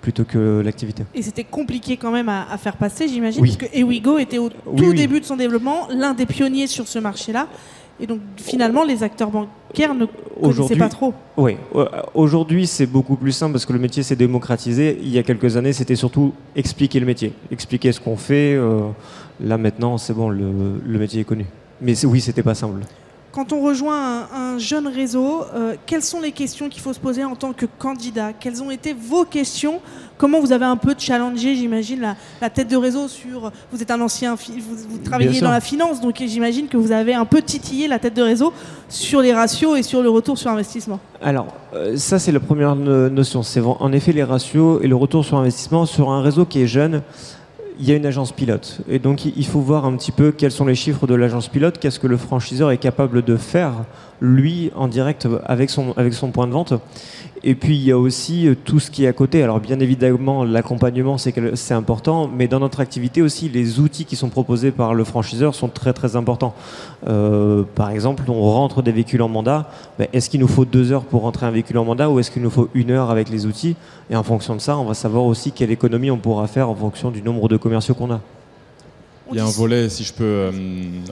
plutôt 0.02 0.24
que 0.24 0.60
l'activité. 0.62 1.04
Et 1.14 1.22
c'était 1.22 1.44
compliqué 1.44 1.96
quand 1.96 2.10
même 2.10 2.28
à, 2.28 2.46
à 2.50 2.58
faire 2.58 2.76
passer, 2.76 3.08
j'imagine, 3.08 3.40
Oui. 3.40 3.56
parce 3.58 3.70
que 3.70 3.76
Ewigo 3.78 4.18
était 4.18 4.38
au 4.38 4.50
Oui, 4.66 4.76
tout 4.76 4.84
oui. 4.90 4.94
début 4.96 5.20
de 5.20 5.24
son 5.24 5.36
développement, 5.36 5.88
l'un 5.90 6.12
des 6.12 6.26
pionniers 6.26 6.66
sur 6.66 6.86
ce 6.88 6.98
marché-là. 6.98 7.46
Et 8.00 8.06
donc 8.06 8.20
finalement, 8.36 8.84
les 8.84 9.02
acteurs 9.02 9.30
bancaires 9.30 9.94
ne 9.94 10.06
connaissaient 10.40 10.76
pas 10.76 10.88
trop. 10.88 11.12
Oui, 11.36 11.56
euh, 11.74 11.86
aujourd'hui 12.14 12.66
c'est 12.66 12.86
beaucoup 12.86 13.16
plus 13.16 13.32
simple 13.32 13.52
parce 13.52 13.66
que 13.66 13.72
le 13.72 13.78
métier 13.80 14.02
s'est 14.04 14.16
démocratisé. 14.16 14.98
Il 15.02 15.08
y 15.08 15.18
a 15.18 15.22
quelques 15.22 15.56
années, 15.56 15.72
c'était 15.72 15.96
surtout 15.96 16.32
expliquer 16.54 17.00
le 17.00 17.06
métier, 17.06 17.32
expliquer 17.50 17.90
ce 17.92 18.00
qu'on 18.00 18.16
fait. 18.16 18.54
euh, 18.54 18.80
là 19.40 19.58
maintenant, 19.58 19.98
c'est 19.98 20.14
bon, 20.14 20.28
le, 20.28 20.80
le 20.84 20.98
métier 20.98 21.22
est 21.22 21.24
connu. 21.24 21.46
Mais 21.80 22.04
oui, 22.06 22.20
c'était 22.20 22.42
pas 22.42 22.54
simple. 22.54 22.80
Quand 23.38 23.52
on 23.52 23.60
rejoint 23.62 24.26
un, 24.34 24.54
un 24.54 24.58
jeune 24.58 24.88
réseau, 24.88 25.42
euh, 25.54 25.74
quelles 25.86 26.02
sont 26.02 26.20
les 26.20 26.32
questions 26.32 26.68
qu'il 26.68 26.82
faut 26.82 26.92
se 26.92 26.98
poser 26.98 27.22
en 27.22 27.36
tant 27.36 27.52
que 27.52 27.66
candidat 27.66 28.32
Quelles 28.32 28.60
ont 28.64 28.70
été 28.72 28.92
vos 28.92 29.24
questions 29.24 29.80
Comment 30.16 30.40
vous 30.40 30.50
avez 30.50 30.64
un 30.64 30.76
peu 30.76 30.92
challengé, 30.98 31.54
j'imagine, 31.54 32.00
la, 32.00 32.16
la 32.42 32.50
tête 32.50 32.66
de 32.66 32.76
réseau 32.76 33.06
sur... 33.06 33.52
Vous 33.70 33.80
êtes 33.80 33.92
un 33.92 34.00
ancien... 34.00 34.34
Vous, 34.34 34.76
vous 34.88 34.98
travaillez 34.98 35.40
dans 35.40 35.52
la 35.52 35.60
finance, 35.60 36.00
donc 36.00 36.16
j'imagine 36.18 36.66
que 36.66 36.76
vous 36.76 36.90
avez 36.90 37.14
un 37.14 37.24
peu 37.26 37.40
titillé 37.40 37.86
la 37.86 38.00
tête 38.00 38.14
de 38.14 38.22
réseau 38.22 38.52
sur 38.88 39.20
les 39.20 39.32
ratios 39.32 39.78
et 39.78 39.84
sur 39.84 40.02
le 40.02 40.10
retour 40.10 40.36
sur 40.36 40.50
investissement. 40.50 40.98
Alors, 41.22 41.46
euh, 41.74 41.96
ça 41.96 42.18
c'est 42.18 42.32
la 42.32 42.40
première 42.40 42.74
no- 42.74 43.08
notion. 43.08 43.44
C'est 43.44 43.60
en 43.60 43.92
effet 43.92 44.10
les 44.10 44.24
ratios 44.24 44.80
et 44.82 44.88
le 44.88 44.96
retour 44.96 45.24
sur 45.24 45.36
investissement 45.36 45.86
sur 45.86 46.10
un 46.10 46.22
réseau 46.22 46.44
qui 46.44 46.60
est 46.62 46.66
jeune. 46.66 47.02
Il 47.78 47.88
y 47.88 47.92
a 47.92 47.96
une 47.96 48.06
agence 48.06 48.32
pilote. 48.32 48.80
Et 48.88 48.98
donc 48.98 49.24
il 49.24 49.46
faut 49.46 49.60
voir 49.60 49.84
un 49.84 49.96
petit 49.96 50.12
peu 50.12 50.32
quels 50.32 50.50
sont 50.50 50.66
les 50.66 50.74
chiffres 50.74 51.06
de 51.06 51.14
l'agence 51.14 51.48
pilote, 51.48 51.78
qu'est-ce 51.78 52.00
que 52.00 52.06
le 52.06 52.16
franchiseur 52.16 52.70
est 52.70 52.78
capable 52.78 53.22
de 53.22 53.36
faire, 53.36 53.72
lui, 54.20 54.70
en 54.74 54.88
direct 54.88 55.28
avec 55.46 55.70
son, 55.70 55.92
avec 55.96 56.14
son 56.14 56.30
point 56.30 56.46
de 56.46 56.52
vente. 56.52 56.74
Et 57.44 57.54
puis 57.54 57.76
il 57.76 57.84
y 57.84 57.92
a 57.92 57.98
aussi 57.98 58.48
euh, 58.48 58.56
tout 58.64 58.80
ce 58.80 58.90
qui 58.90 59.04
est 59.04 59.08
à 59.08 59.12
côté. 59.12 59.42
Alors 59.42 59.60
bien 59.60 59.78
évidemment, 59.80 60.44
l'accompagnement 60.44 61.16
c'est 61.18 61.74
important, 61.74 62.28
mais 62.28 62.48
dans 62.48 62.60
notre 62.60 62.80
activité 62.80 63.22
aussi, 63.22 63.48
les 63.48 63.80
outils 63.80 64.04
qui 64.04 64.16
sont 64.16 64.28
proposés 64.28 64.70
par 64.70 64.94
le 64.94 65.04
franchiseur 65.04 65.54
sont 65.54 65.68
très 65.68 65.92
très 65.92 66.16
importants. 66.16 66.54
Euh, 67.06 67.62
par 67.74 67.90
exemple, 67.90 68.24
on 68.28 68.40
rentre 68.40 68.82
des 68.82 68.92
véhicules 68.92 69.22
en 69.22 69.28
mandat. 69.28 69.70
Est-ce 70.12 70.30
qu'il 70.30 70.40
nous 70.40 70.48
faut 70.48 70.64
deux 70.64 70.92
heures 70.92 71.04
pour 71.04 71.22
rentrer 71.22 71.46
un 71.46 71.50
véhicule 71.50 71.78
en 71.78 71.84
mandat 71.84 72.10
ou 72.10 72.18
est-ce 72.18 72.30
qu'il 72.30 72.42
nous 72.42 72.50
faut 72.50 72.68
une 72.74 72.90
heure 72.90 73.10
avec 73.10 73.28
les 73.28 73.46
outils? 73.46 73.76
Et 74.10 74.16
en 74.16 74.22
fonction 74.22 74.56
de 74.56 74.60
ça, 74.60 74.76
on 74.76 74.84
va 74.84 74.94
savoir 74.94 75.24
aussi 75.24 75.52
quelle 75.52 75.70
économie 75.70 76.10
on 76.10 76.18
pourra 76.18 76.46
faire 76.46 76.68
en 76.68 76.74
fonction 76.74 77.10
du 77.10 77.22
nombre 77.22 77.48
de 77.48 77.56
commerciaux 77.56 77.94
qu'on 77.94 78.10
a. 78.10 78.20
Il 79.30 79.36
y 79.36 79.40
a 79.40 79.44
un 79.44 79.50
volet, 79.50 79.90
si 79.90 80.04
je 80.04 80.14
peux 80.14 80.24
euh, 80.24 80.50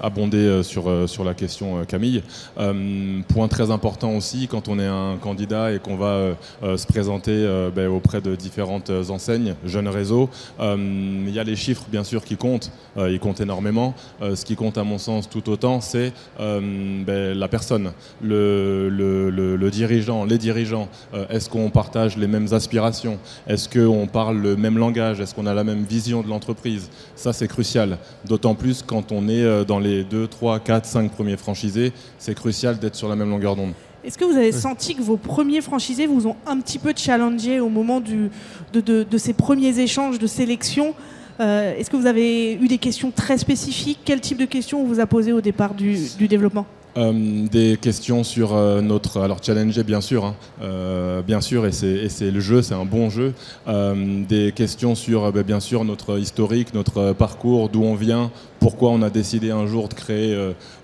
abonder 0.03 0.39
euh, 0.39 0.63
sur, 0.63 0.89
euh, 0.89 1.07
sur 1.07 1.23
la 1.23 1.35
question, 1.35 1.85
Camille. 1.85 2.23
Euh, 2.57 3.21
point 3.29 3.47
très 3.47 3.71
important 3.71 4.13
aussi, 4.17 4.49
quand 4.49 4.69
on 4.69 4.79
est 4.79 4.87
un 4.87 5.19
candidat 5.21 5.73
et 5.73 5.81
qu'on 5.81 5.97
va 5.99 6.35
euh, 6.63 6.77
se 6.79 6.87
présenter 6.87 7.47
ben, 7.75 7.89
auprès 7.89 8.23
de 8.23 8.35
différentes 8.35 8.91
enseignes, 9.11 9.55
jeunes 9.67 9.89
réseaux, 9.89 10.31
il 10.59 11.31
y 11.31 11.39
a 11.39 11.45
les 11.45 11.57
chiffres, 11.57 11.85
bien 11.91 12.05
sûr, 12.05 12.25
qui 12.25 12.37
comptent. 12.37 12.73
Ils 12.97 13.21
comptent 13.21 13.41
énormément. 13.43 13.95
Ce 14.23 14.45
qui 14.47 14.57
compte, 14.57 14.79
à 14.79 14.85
mon 14.85 14.97
sens, 14.97 15.29
tout 15.29 15.51
autant, 15.51 15.83
c'est 15.83 16.13
ben, 16.39 17.35
la 17.39 17.49
personne, 17.49 17.93
le, 18.23 18.89
le- 18.89 19.29
le- 19.31 19.57
le 19.57 19.71
dirigeant, 19.71 20.25
les 20.25 20.39
dirigeants. 20.39 20.89
Est-ce 21.29 21.51
qu'on 21.51 21.69
partage 21.71 22.17
les 22.17 22.27
mêmes 22.29 22.49
aspirations? 22.53 23.19
Est-ce 23.47 23.69
qu'on 23.69 24.07
parle 24.07 24.39
le 24.39 24.57
même 24.57 24.79
langage? 24.79 25.21
Est-ce 25.21 25.35
qu'on 25.35 25.47
a 25.47 25.55
la 25.55 25.65
même 25.65 25.85
vision 25.85 26.23
de 26.23 26.29
l'entreprise? 26.29 26.89
Ça, 27.15 27.33
c'est 27.35 27.49
crucial. 27.49 27.99
D'autant 28.27 28.55
plus 28.55 28.83
quand 28.83 29.13
on 29.13 29.29
est 29.29 29.43
euh, 29.43 29.65
dans 29.65 29.79
les 29.79 30.03
2, 30.05 30.27
3, 30.27 30.59
4, 30.61 30.85
5 30.87 31.11
premiers 31.13 31.37
franchisés, 31.37 31.93
c'est 32.19 32.35
crucial 32.35 32.79
d'être 32.79 32.95
sur 32.97 33.09
la 33.09 33.17
même 33.17 33.31
longueur 33.31 33.55
d'onde. 33.57 33.73
Est-ce 34.05 34.19
que 34.19 34.25
vous 34.25 34.37
avez 34.37 34.53
senti 34.53 34.95
que 34.95 35.03
vos 35.03 35.17
premiers 35.17 35.61
franchisés 35.61 36.07
vous 36.07 36.27
ont 36.27 36.37
un 36.47 36.61
petit 36.61 36.79
peu 36.79 36.93
challengé 36.97 37.59
au 37.61 37.69
moment 37.69 38.01
du, 38.01 38.31
de, 38.73 38.81
de- 38.81 39.03
de 39.09 39.19
ces 39.19 39.33
premiers 39.33 39.79
échanges 39.81 40.19
de 40.19 40.27
sélection 40.27 40.95
Euh, 41.39 41.75
Est-ce 41.77 41.91
que 41.91 41.97
vous 41.99 42.07
avez 42.07 42.55
eu 42.55 42.67
des 42.67 42.79
questions 42.79 43.11
très 43.11 43.37
spécifiques? 43.37 43.99
Quel 44.07 44.21
type 44.23 44.39
de 44.39 44.47
questions 44.47 44.81
on 44.81 44.87
vous 44.87 45.01
a 45.01 45.07
posé 45.07 45.33
au 45.33 45.43
départ 45.43 45.75
du, 45.75 45.99
du 46.17 46.29
développement? 46.29 46.65
Euh, 46.97 47.47
des 47.47 47.77
questions 47.77 48.25
sur 48.25 48.55
euh, 48.55 48.81
notre. 48.81 49.21
Alors, 49.21 49.43
challenger, 49.43 49.83
bien 49.85 50.01
sûr, 50.01 50.25
hein. 50.25 50.35
Euh, 50.63 51.21
bien 51.21 51.41
sûr, 51.41 51.67
et 51.67 51.73
c'est 51.73 52.31
le 52.31 52.41
jeu, 52.41 52.63
c'est 52.63 52.75
un 52.75 52.85
bon 52.85 53.11
jeu. 53.11 53.35
des 53.67 54.53
questions 54.53 54.95
sur, 54.95 55.31
ben, 55.33 55.43
bien 55.43 55.61
sûr, 55.61 55.85
notre 55.85 56.19
historique, 56.19 56.73
notre 56.75 57.13
parcours, 57.13 57.69
d'où 57.69 57.83
on 57.83 57.95
vient, 57.95 58.31
pourquoi 58.61 58.91
on 58.91 59.03
a 59.03 59.11
décidé 59.11 59.51
un 59.51 59.67
jour 59.67 59.89
de 59.89 59.95
créer 59.95 60.37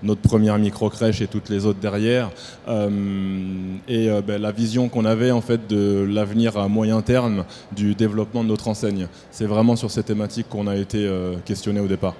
notre 0.02 0.20
première 0.20 0.58
micro-crèche 0.58 1.20
et 1.22 1.26
toutes 1.26 1.48
les 1.48 1.64
autres 1.66 1.80
derrière. 1.80 2.30
et 2.68 4.08
ben, 4.26 4.40
la 4.40 4.52
vision 4.52 4.88
qu'on 4.88 5.04
avait, 5.04 5.30
en 5.30 5.40
fait, 5.40 5.66
de 5.68 6.06
l'avenir 6.08 6.56
à 6.56 6.68
moyen 6.68 7.00
terme 7.00 7.44
du 7.74 7.94
développement 7.94 8.44
de 8.44 8.48
notre 8.48 8.68
enseigne. 8.68 9.06
C'est 9.30 9.46
vraiment 9.46 9.76
sur 9.76 9.90
ces 9.90 10.02
thématiques 10.02 10.48
qu'on 10.48 10.66
a 10.66 10.76
été 10.76 11.10
questionné 11.44 11.80
au 11.80 11.88
départ. 11.88 12.14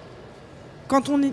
Quand 0.89 1.09
on 1.09 1.23
est 1.23 1.33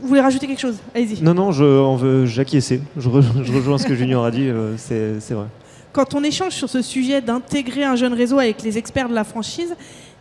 vous 0.00 0.08
voulez 0.08 0.20
rajouter 0.20 0.46
quelque 0.46 0.60
chose? 0.60 0.76
Allez-y. 0.94 1.22
Non, 1.22 1.34
non, 1.34 1.52
je, 1.52 1.64
on 1.64 1.96
veut, 1.96 2.26
j'acquiescer. 2.26 2.80
Je, 2.96 3.08
je, 3.42 3.52
rejoins 3.52 3.78
ce 3.78 3.86
que 3.86 3.94
Junior 3.94 4.24
a 4.24 4.30
dit, 4.30 4.48
euh, 4.48 4.74
c'est, 4.76 5.34
vrai. 5.34 5.46
Quand 5.92 6.14
on 6.14 6.22
échange 6.22 6.52
sur 6.52 6.68
ce 6.68 6.82
sujet 6.82 7.20
d'intégrer 7.20 7.84
un 7.84 7.96
jeune 7.96 8.12
réseau 8.12 8.38
avec 8.38 8.62
les 8.62 8.78
experts 8.78 9.08
de 9.08 9.14
la 9.14 9.24
franchise, 9.24 9.74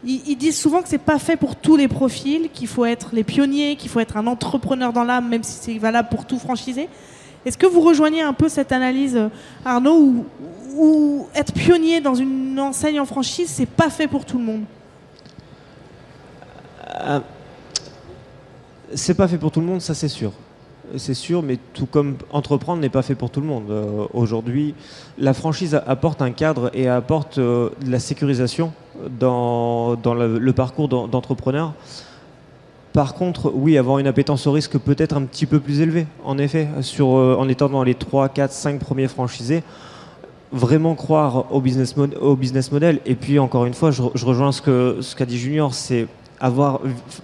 ils, 0.04 0.36
disent 0.36 0.60
souvent 0.60 0.82
que 0.82 0.88
c'est 0.88 0.98
pas 1.00 1.20
fait 1.20 1.36
pour 1.36 1.56
tous 1.56 1.76
les 1.76 1.88
profils, 1.88 2.50
qu'il 2.54 2.68
faut 2.68 2.86
être 2.86 3.10
les 3.14 3.24
pionniers, 3.24 3.76
qu'il 3.76 3.90
faut 3.90 4.00
être 4.00 4.18
un 4.18 4.28
entrepreneur 4.28 4.94
dans 4.94 5.04
l'âme, 5.04 5.30
même 5.30 5.44
si 5.44 5.58
c'est 5.60 5.78
valable 5.80 6.10
pour 6.10 6.26
tout 6.26 6.38
franchisé. 6.38 6.88
Est-ce 7.46 7.58
que 7.58 7.66
vous 7.66 7.82
rejoignez 7.82 8.22
un 8.22 8.34
peu 8.34 8.50
cette 8.50 8.72
analyse, 8.72 9.20
Arnaud, 9.64 10.26
ou 10.76 11.28
être 11.34 11.54
pionnier 11.54 12.02
dans 12.02 12.16
une 12.16 12.60
enseigne 12.60 13.00
en 13.00 13.06
franchise, 13.06 13.50
c'est 13.50 13.66
pas 13.66 13.90
fait 13.90 14.08
pour 14.08 14.26
tout 14.26 14.38
le 14.38 14.44
monde? 14.44 14.64
Euh, 17.02 17.20
c'est 18.94 19.14
pas 19.14 19.28
fait 19.28 19.38
pour 19.38 19.52
tout 19.52 19.62
le 19.62 19.66
monde, 19.66 19.82
ça 19.82 19.94
c'est 19.94 20.08
sûr. 20.08 20.32
C'est 20.98 21.16
sûr, 21.16 21.42
mais 21.42 21.58
tout 21.74 21.88
comme 21.88 22.16
entreprendre 22.32 22.80
n'est 22.80 22.90
pas 22.90 23.02
fait 23.02 23.16
pour 23.16 23.32
tout 23.32 23.42
le 23.42 23.48
monde. 23.48 23.72
Euh, 23.72 24.06
aujourd'hui, 24.14 24.76
la 25.18 25.34
franchise 25.34 25.82
apporte 25.88 26.22
un 26.22 26.32
cadre 26.32 26.70
et 26.74 26.88
apporte 26.88 27.40
euh, 27.40 27.70
de 27.84 27.92
la 27.92 27.98
sécurisation 27.98 28.72
dans, 29.20 29.98
le, 30.14 30.52
parcours 30.52 30.88
d'entrepreneur. 30.88 31.74
Par 32.94 33.16
contre, 33.16 33.52
oui, 33.54 33.78
avoir 33.78 33.98
une 34.00 34.08
appétence 34.08 34.46
au 34.48 34.52
risque 34.52 34.78
peut 34.78 34.96
être 35.00 35.18
un 35.18 35.24
petit 35.24 35.48
peu 35.48 35.60
plus 35.60 35.82
élevée, 35.82 36.06
en 36.24 36.38
effet, 36.38 36.68
euh, 37.00 37.36
en 37.36 37.50
étant 37.50 37.68
dans 37.68 37.84
les 37.84 37.96
3, 37.96 38.30
4, 38.30 38.52
5 38.52 38.80
premiers 38.80 39.08
franchisés 39.08 39.64
vraiment 40.52 40.96
croire 40.96 41.54
au 41.54 41.60
business, 41.60 41.98
model. 41.98 43.00
Et 43.06 43.16
puis, 43.16 43.40
encore 43.40 43.66
une 43.66 43.74
fois, 43.74 43.92
je, 43.92 44.02
rejoins 44.02 44.52
ce 44.52 45.16
qu'a 45.16 45.26
dit 45.26 45.38
Junior, 45.38 45.74
c'est 45.74 46.08
avoir 46.40 46.82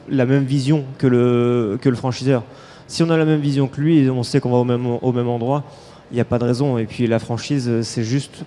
la 0.10 0.26
même 0.26 0.44
vision 0.44 0.86
que 0.98 1.08
le, 1.08 1.78
que 1.82 1.90
le 1.90 1.96
franchiseur. 1.96 2.44
Si 2.88 3.04
on 3.04 3.10
a 3.10 3.18
la 3.18 3.26
même 3.26 3.40
vision 3.40 3.68
que 3.68 3.80
lui 3.80 4.00
et 4.00 4.10
on 4.10 4.24
sait 4.24 4.40
qu'on 4.40 4.52
va 4.52 4.58
au 4.58 4.64
même, 4.64 4.86
au 4.86 5.12
même 5.12 5.28
endroit, 5.28 5.64
il 6.12 6.16
n'y 6.16 6.22
a 6.22 6.26
pas 6.26 6.40
de 6.40 6.44
raison. 6.44 6.78
Et 6.78 6.86
puis 6.86 7.08
la 7.08 7.20
franchise, 7.20 7.82
c'est 7.84 8.04
juste, 8.04 8.44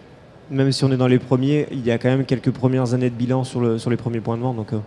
même 0.50 0.70
si 0.72 0.84
on 0.84 0.92
est 0.92 0.96
dans 0.96 1.06
les 1.06 1.18
premiers, 1.18 1.66
il 1.72 1.84
y 1.84 1.90
a 1.90 1.98
quand 1.98 2.08
même 2.08 2.24
quelques 2.24 2.50
premières 2.50 2.92
années 2.92 3.10
de 3.10 3.14
bilan 3.14 3.44
sur, 3.44 3.60
le, 3.60 3.78
sur 3.78 3.90
les 3.90 3.96
premiers 3.96 4.20
points 4.20 4.36
de 4.36 4.42
vente. 4.42 4.56
Donc, 4.56 4.72
euh. 4.72 4.78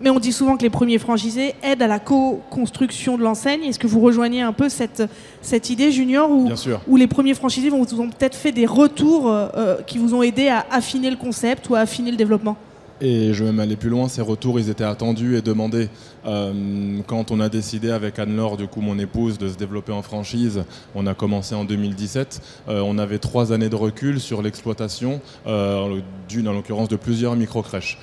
Mais 0.00 0.10
on 0.10 0.18
dit 0.18 0.32
souvent 0.32 0.58
que 0.58 0.62
les 0.62 0.70
premiers 0.70 0.98
franchisés 0.98 1.54
aident 1.62 1.82
à 1.82 1.86
la 1.86 1.98
co-construction 1.98 3.16
de 3.16 3.22
l'enseigne. 3.22 3.62
Est-ce 3.64 3.78
que 3.78 3.86
vous 3.86 4.00
rejoignez 4.00 4.42
un 4.42 4.52
peu 4.52 4.68
cette, 4.68 5.02
cette 5.40 5.70
idée, 5.70 5.90
Junior, 5.90 6.30
où, 6.30 6.50
où 6.86 6.96
les 6.96 7.06
premiers 7.06 7.32
franchisés 7.32 7.70
vous 7.70 8.00
ont 8.00 8.10
peut-être 8.10 8.34
fait 8.34 8.52
des 8.52 8.66
retours 8.66 9.30
euh, 9.30 9.48
euh, 9.56 9.76
qui 9.86 9.96
vous 9.96 10.14
ont 10.14 10.22
aidé 10.22 10.48
à 10.48 10.66
affiner 10.70 11.08
le 11.08 11.16
concept 11.16 11.70
ou 11.70 11.74
à 11.74 11.80
affiner 11.80 12.10
le 12.10 12.18
développement? 12.18 12.58
Et 13.00 13.34
je 13.34 13.44
vais 13.44 13.50
même 13.50 13.60
aller 13.60 13.76
plus 13.76 13.90
loin, 13.90 14.08
ces 14.08 14.22
retours, 14.22 14.58
ils 14.58 14.70
étaient 14.70 14.84
attendus 14.84 15.36
et 15.36 15.42
demandés. 15.42 15.88
Euh, 16.26 17.00
quand 17.06 17.30
on 17.30 17.40
a 17.40 17.48
décidé 17.48 17.90
avec 17.90 18.18
Anne-Laure, 18.18 18.56
du 18.56 18.66
coup 18.66 18.80
mon 18.80 18.98
épouse, 18.98 19.38
de 19.38 19.48
se 19.48 19.56
développer 19.56 19.92
en 19.92 20.02
franchise, 20.02 20.64
on 20.94 21.06
a 21.06 21.14
commencé 21.14 21.54
en 21.54 21.64
2017. 21.64 22.40
Euh, 22.68 22.80
on 22.84 22.98
avait 22.98 23.18
trois 23.18 23.52
années 23.52 23.68
de 23.68 23.76
recul 23.76 24.20
sur 24.20 24.42
l'exploitation 24.42 25.20
euh, 25.46 26.00
d'une, 26.28 26.48
en 26.48 26.52
l'occurrence, 26.52 26.88
de 26.88 26.96
plusieurs 26.96 27.36
micro-crèches. 27.36 27.98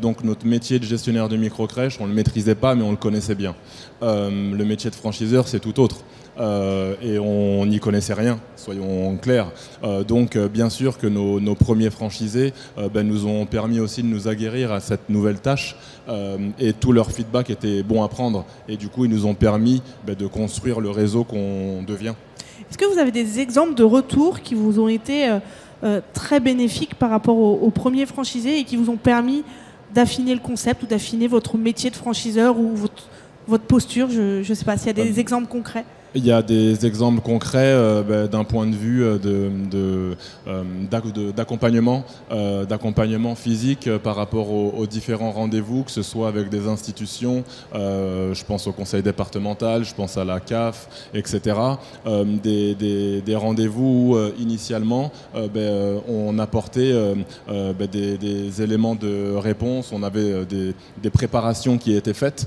donc 0.00 0.22
notre 0.24 0.46
métier 0.46 0.78
de 0.78 0.84
gestionnaire 0.84 1.28
de 1.28 1.36
micro-crèche, 1.36 1.98
on 2.00 2.04
ne 2.04 2.10
le 2.10 2.14
maîtrisait 2.14 2.54
pas, 2.54 2.74
mais 2.74 2.82
on 2.82 2.90
le 2.90 2.96
connaissait 2.96 3.34
bien. 3.34 3.54
le 4.02 4.64
métier 4.64 4.90
de 4.90 4.94
franchiseur, 4.94 5.48
c'est 5.48 5.60
tout 5.60 5.80
autre. 5.80 6.04
Euh, 6.38 6.94
et 7.00 7.18
on 7.18 7.64
n'y 7.66 7.78
connaissait 7.78 8.14
rien, 8.14 8.40
soyons 8.56 9.16
clairs. 9.16 9.50
Euh, 9.84 10.02
donc 10.02 10.34
euh, 10.34 10.48
bien 10.48 10.68
sûr 10.68 10.98
que 10.98 11.06
nos, 11.06 11.54
premiers 11.54 11.90
franchisés 11.90 12.52
ben, 12.92 13.06
nous 13.06 13.26
ont 13.26 13.46
permis 13.46 13.78
aussi 13.78 14.02
de 14.02 14.08
nous 14.08 14.26
aguerrir 14.26 14.72
à 14.72 14.80
cette 14.80 15.08
nouvelle 15.08 15.40
tâche 15.40 15.76
et 16.58 16.72
tout 16.72 16.92
leur 16.92 17.10
feedback 17.10 17.48
était 17.48 17.82
bon 17.82 18.02
à 18.02 18.08
prendre 18.08 18.44
et 18.68 18.76
du 18.76 18.88
coup 18.88 19.04
ils 19.04 19.10
nous 19.10 19.24
ont 19.24 19.34
permis 19.34 19.82
ben, 20.04 20.16
de 20.16 20.26
construire 20.26 20.80
le 20.80 20.90
réseau 20.90 21.22
qu'on 21.22 21.82
devient. 21.86 22.14
Est-ce 22.68 22.76
que 22.76 22.92
vous 22.92 22.98
avez 22.98 23.12
des 23.12 23.38
exemples 23.38 23.74
de 23.74 23.84
retours 23.84 24.40
qui 24.40 24.54
vous 24.54 24.80
ont 24.80 24.88
été 24.88 25.38
très 26.12 26.40
bénéfiques 26.40 26.96
par 26.96 27.10
rapport 27.10 27.38
aux, 27.38 27.70
premiers 27.70 28.06
franchisés 28.06 28.58
et 28.58 28.64
qui 28.64 28.76
vous 28.76 28.90
ont 28.90 28.96
permis 28.96 29.44
d'affiner 29.94 30.34
le 30.34 30.40
concept 30.40 30.82
ou 30.82 30.86
d'affiner 30.86 31.28
votre 31.28 31.56
métier 31.56 31.90
de 31.90 31.96
franchiseur 31.96 32.58
ou 32.58 32.74
votre, 32.74 33.64
posture? 33.64 34.10
Je 34.10 34.46
ne 34.46 34.54
sais 34.54 34.64
pas 34.64 34.76
s'il 34.76 34.88
y 34.88 35.00
a 35.00 35.04
des 35.04 35.20
exemples 35.20 35.46
concrets. 35.46 35.84
Il 36.16 36.24
y 36.24 36.30
a 36.30 36.42
des 36.42 36.86
exemples 36.86 37.20
concrets 37.20 37.58
euh, 37.72 38.02
ben, 38.02 38.28
d'un 38.28 38.44
point 38.44 38.68
de 38.68 38.76
vue 38.76 39.02
euh, 39.02 39.18
euh, 40.46 41.32
d'accompagnement, 41.32 42.04
physique 43.34 43.90
par 43.98 44.14
rapport 44.14 44.52
aux, 44.52 44.86
différents 44.86 45.32
rendez-vous, 45.32 45.82
que 45.82 45.90
ce 45.90 46.02
soit 46.02 46.28
avec 46.28 46.50
des 46.50 46.68
institutions, 46.68 47.42
je 47.72 48.44
pense 48.44 48.66
au 48.66 48.72
conseil 48.72 49.02
départemental, 49.02 49.84
je 49.84 49.94
pense 49.94 50.16
à 50.16 50.24
la 50.24 50.38
CAF, 50.40 50.88
etc. 51.14 51.56
des, 52.42 53.22
rendez-vous 53.34 54.14
où 54.14 54.18
initialement 54.38 55.10
ben, 55.34 56.00
on 56.08 56.38
apportait 56.38 56.92
ben, 57.48 57.86
des, 57.90 58.62
éléments 58.62 58.94
de 58.94 59.34
réponse, 59.36 59.90
on 59.92 60.02
avait 60.02 60.44
des, 60.44 61.10
préparations 61.10 61.78
qui 61.78 61.94
étaient 61.96 62.14
faites. 62.14 62.46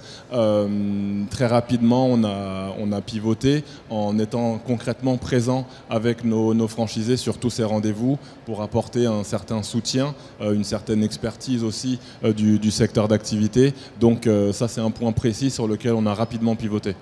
très 1.30 1.48
rapidement, 1.48 2.08
on 2.08 2.92
a 2.92 3.02
pivoté 3.02 3.57
en 3.90 4.18
étant 4.20 4.58
concrètement 4.58 5.18
présent 5.18 5.66
avec 5.90 6.24
nos, 6.24 6.68
franchisés 6.68 7.18
sur 7.18 7.38
tous 7.38 7.50
ces 7.50 7.64
rendez-vous 7.64 8.18
pour 8.46 8.62
apporter 8.62 9.06
un 9.06 9.24
certain 9.24 9.64
soutien, 9.64 10.14
euh, 10.42 10.54
une 10.54 10.64
certaine 10.64 11.04
expertise 11.04 11.64
aussi 11.64 12.00
euh, 12.24 12.34
du, 12.34 12.72
secteur 12.72 13.08
d'activité. 13.08 13.74
Donc 14.00 14.28
euh, 14.28 14.52
ça 14.52 14.68
c'est 14.68 14.82
un 14.82 14.92
point 14.92 15.12
précis 15.12 15.50
sur 15.50 15.68
lequel 15.68 15.94
on 15.94 16.06
a 16.06 16.14
rapidement 16.14 16.56
pivoté. 16.56 16.96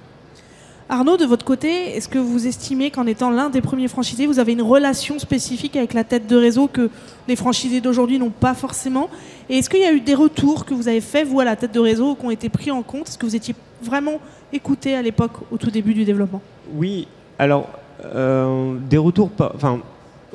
Arnaud, 0.88 1.18
de 1.18 1.26
votre 1.26 1.44
côté, 1.44 1.96
est-ce 1.96 2.08
que 2.08 2.20
vous 2.20 2.46
estimez 2.46 2.92
qu'en 2.92 3.08
étant 3.08 3.32
l'un 3.32 3.50
des 3.50 3.62
premiers 3.62 3.88
franchisés, 3.88 4.28
vous 4.28 4.38
avez 4.38 4.54
une 4.54 4.62
relation 4.62 5.18
spécifique 5.18 5.76
avec 5.76 5.94
la 5.94 6.04
tête 6.04 6.28
de 6.28 6.36
réseau 6.36 6.68
que 6.68 6.92
les 7.28 7.36
franchisés 7.36 7.82
d'aujourd'hui 7.82 8.20
n'ont 8.20 8.30
pas 8.30 8.54
forcément? 8.54 9.10
Et 9.50 9.58
est-ce 9.58 9.70
qu'il 9.70 9.80
y 9.80 9.86
a 9.86 9.92
eu 9.92 10.00
des 10.00 10.14
retours 10.14 10.64
que 10.64 10.76
vous 10.76 10.88
avez 10.88 11.02
faits, 11.02 11.28
vous, 11.28 11.40
à 11.40 11.46
la 11.46 11.56
tête 11.56 11.74
de 11.74 11.80
réseau, 11.80 12.14
qui 12.14 12.26
ont 12.26 12.30
été 12.30 12.50
pris 12.50 12.70
en 12.70 12.84
compte? 12.84 13.08
Est-ce 13.08 13.18
que 13.18 13.26
vous 13.26 13.36
étiez 13.36 13.56
vraiment 13.82 14.20
écouté 14.54 14.96
à 14.96 15.02
l'époque, 15.02 15.32
au 15.52 15.58
tout 15.58 15.72
début 15.72 15.96
du 15.96 16.06
développement? 16.06 16.42
Oui, 16.76 17.08
alors, 17.40 17.68
euh, 18.04 18.76
des 18.88 18.98
retours, 18.98 19.32
enfin, 19.56 19.80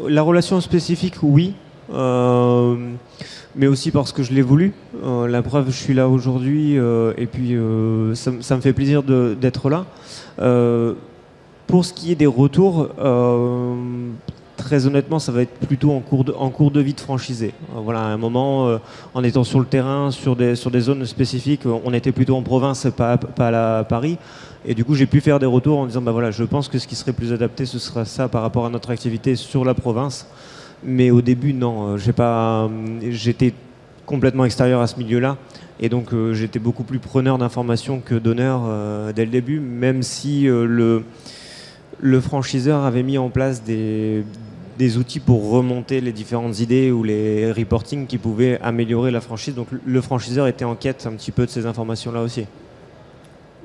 la 0.04 0.22
relation 0.22 0.60
spécifique, 0.60 1.14
oui. 1.22 1.54
Euh, 1.92 2.76
mais 3.56 3.66
aussi 3.66 3.90
parce 3.90 4.12
que 4.12 4.22
je 4.22 4.32
l'ai 4.32 4.42
voulu. 4.42 4.72
Euh, 5.04 5.26
la 5.26 5.42
preuve, 5.42 5.66
je 5.66 5.76
suis 5.76 5.94
là 5.94 6.08
aujourd'hui 6.08 6.74
et 6.74 7.26
puis 7.26 7.56
ça, 8.14 8.56
me 8.56 8.60
fait 8.60 8.72
plaisir 8.72 9.02
d'être 9.02 9.70
là. 9.70 9.86
Euh, 10.40 10.94
pour 11.66 11.84
ce 11.84 11.92
qui 11.92 12.10
est 12.10 12.16
des 12.16 12.26
retours, 12.26 12.88
euh, 12.98 13.74
très 14.56 14.86
honnêtement, 14.86 15.18
ça 15.18 15.30
va 15.32 15.42
être 15.42 15.54
plutôt 15.66 15.92
en 15.92 16.00
cours 16.00 16.24
de, 16.24 16.32
en 16.32 16.50
cours 16.50 16.70
de 16.70 16.80
vie 16.80 16.94
de 16.94 17.00
franchisé. 17.00 17.54
Euh, 17.76 17.80
voilà, 17.80 18.00
à 18.00 18.06
un 18.06 18.16
moment, 18.16 18.78
en 19.14 19.24
étant 19.24 19.44
sur 19.44 19.60
le 19.60 19.66
terrain, 19.66 20.10
sur 20.10 20.36
des, 20.36 20.56
sur 20.56 20.70
des 20.70 20.80
zones 20.80 21.04
spécifiques, 21.06 21.62
on 21.66 21.92
était 21.92 22.12
plutôt 22.12 22.36
en 22.36 22.42
province, 22.42 22.86
pas, 22.96 23.18
pas 23.18 23.78
à 23.78 23.84
Paris. 23.84 24.18
Et 24.66 24.74
du 24.74 24.84
coup, 24.84 24.94
j'ai 24.94 25.06
pu 25.06 25.20
faire 25.20 25.38
des 25.38 25.46
retours 25.46 25.78
en 25.78 25.86
disant, 25.86 26.02
bah 26.02 26.12
voilà, 26.12 26.30
je 26.30 26.44
pense 26.44 26.68
que 26.68 26.78
ce 26.78 26.86
qui 26.86 26.94
serait 26.94 27.12
plus 27.12 27.32
adapté, 27.32 27.64
ce 27.66 27.78
sera 27.78 28.04
ça 28.04 28.28
par 28.28 28.42
rapport 28.42 28.66
à 28.66 28.70
notre 28.70 28.90
activité 28.90 29.36
sur 29.36 29.64
la 29.64 29.74
province. 29.74 30.26
Mais 30.84 31.10
au 31.10 31.20
début, 31.20 31.52
non, 31.52 31.96
j'ai 31.96 32.12
pas, 32.12 32.70
j'étais 33.10 33.52
complètement 34.06 34.44
extérieur 34.44 34.80
à 34.80 34.86
ce 34.86 34.98
milieu-là. 34.98 35.36
Et 35.80 35.88
donc 35.88 36.12
euh, 36.12 36.34
j'étais 36.34 36.58
beaucoup 36.58 36.84
plus 36.84 36.98
preneur 36.98 37.38
d'informations 37.38 38.00
que 38.00 38.14
donneur 38.14 38.62
euh, 38.66 39.12
dès 39.12 39.24
le 39.24 39.30
début, 39.30 39.60
même 39.60 40.02
si 40.02 40.46
euh, 40.46 40.66
le, 40.66 41.04
le 42.00 42.20
franchiseur 42.20 42.84
avait 42.84 43.02
mis 43.02 43.16
en 43.16 43.30
place 43.30 43.62
des, 43.62 44.24
des 44.78 44.98
outils 44.98 45.20
pour 45.20 45.50
remonter 45.50 46.02
les 46.02 46.12
différentes 46.12 46.60
idées 46.60 46.90
ou 46.90 47.02
les 47.02 47.50
reporting 47.50 48.06
qui 48.06 48.18
pouvaient 48.18 48.58
améliorer 48.60 49.10
la 49.10 49.22
franchise. 49.22 49.54
Donc 49.54 49.68
le 49.86 50.00
franchiseur 50.02 50.48
était 50.48 50.66
en 50.66 50.74
quête 50.74 51.06
un 51.06 51.12
petit 51.12 51.32
peu 51.32 51.46
de 51.46 51.50
ces 51.50 51.64
informations-là 51.64 52.20
aussi. 52.20 52.44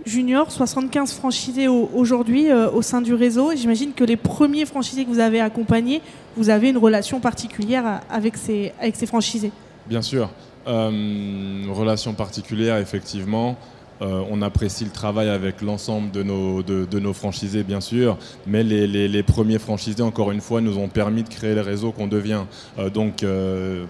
Junior, 0.05 0.51
75 0.51 1.13
franchisés 1.13 1.67
aujourd'hui 1.67 2.51
au 2.53 2.81
sein 2.83 3.01
du 3.01 3.13
réseau. 3.13 3.51
J'imagine 3.55 3.93
que 3.93 4.03
les 4.03 4.17
premiers 4.17 4.65
franchisés 4.65 5.03
que 5.03 5.09
vous 5.09 5.19
avez 5.19 5.41
accompagnés, 5.41 6.01
vous 6.37 6.49
avez 6.49 6.69
une 6.69 6.77
relation 6.77 7.19
particulière 7.19 8.01
avec 8.09 8.37
ces, 8.37 8.71
avec 8.79 8.95
ces 8.95 9.07
franchisés. 9.07 9.51
Bien 9.87 10.01
sûr. 10.01 10.29
Euh, 10.67 11.63
relation 11.69 12.13
particulière, 12.13 12.77
effectivement. 12.77 13.55
Euh, 14.01 14.23
on 14.29 14.41
apprécie 14.41 14.83
le 14.83 14.91
travail 14.91 15.29
avec 15.29 15.61
l'ensemble 15.61 16.11
de 16.11 16.21
nos, 16.23 16.61
de, 16.63 16.99
nos 16.99 17.13
franchisés, 17.13 17.63
bien 17.63 17.79
sûr, 17.81 18.17
mais 18.45 18.63
les, 18.63 19.23
premiers 19.23 19.59
franchisés, 19.59 20.03
encore 20.03 20.31
une 20.31 20.41
fois, 20.41 20.61
nous 20.61 20.77
ont 20.77 20.89
permis 20.89 21.23
de 21.23 21.29
créer 21.29 21.55
le 21.55 21.61
réseau 21.61 21.91
qu'on 21.91 22.07
devient. 22.07 22.43
Euh, 22.77 22.89
donc, 22.89 23.23
il 23.23 23.87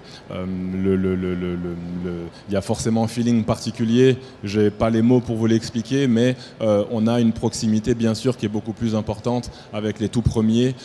y 2.54 2.56
a 2.56 2.62
forcément 2.62 3.04
un 3.04 3.08
feeling 3.08 3.44
particulier. 3.44 4.18
Je 4.44 4.62
n'ai 4.62 4.70
pas 4.70 4.90
les 4.90 5.02
mots 5.02 5.20
pour 5.22 5.36
vous 5.36 5.48
l'expliquer, 5.48 6.08
mais 6.08 6.36
on 6.60 7.08
a 7.08 7.20
une 7.20 7.34
proximité, 7.34 7.96
bien 7.96 8.14
sûr, 8.14 8.38
qui 8.38 8.46
est 8.46 8.50
beaucoup 8.50 8.74
plus 8.74 8.96
importante 8.96 9.52
avec 9.74 10.00
les 10.00 10.10
tout 10.10 10.22
premiers, 10.22 10.76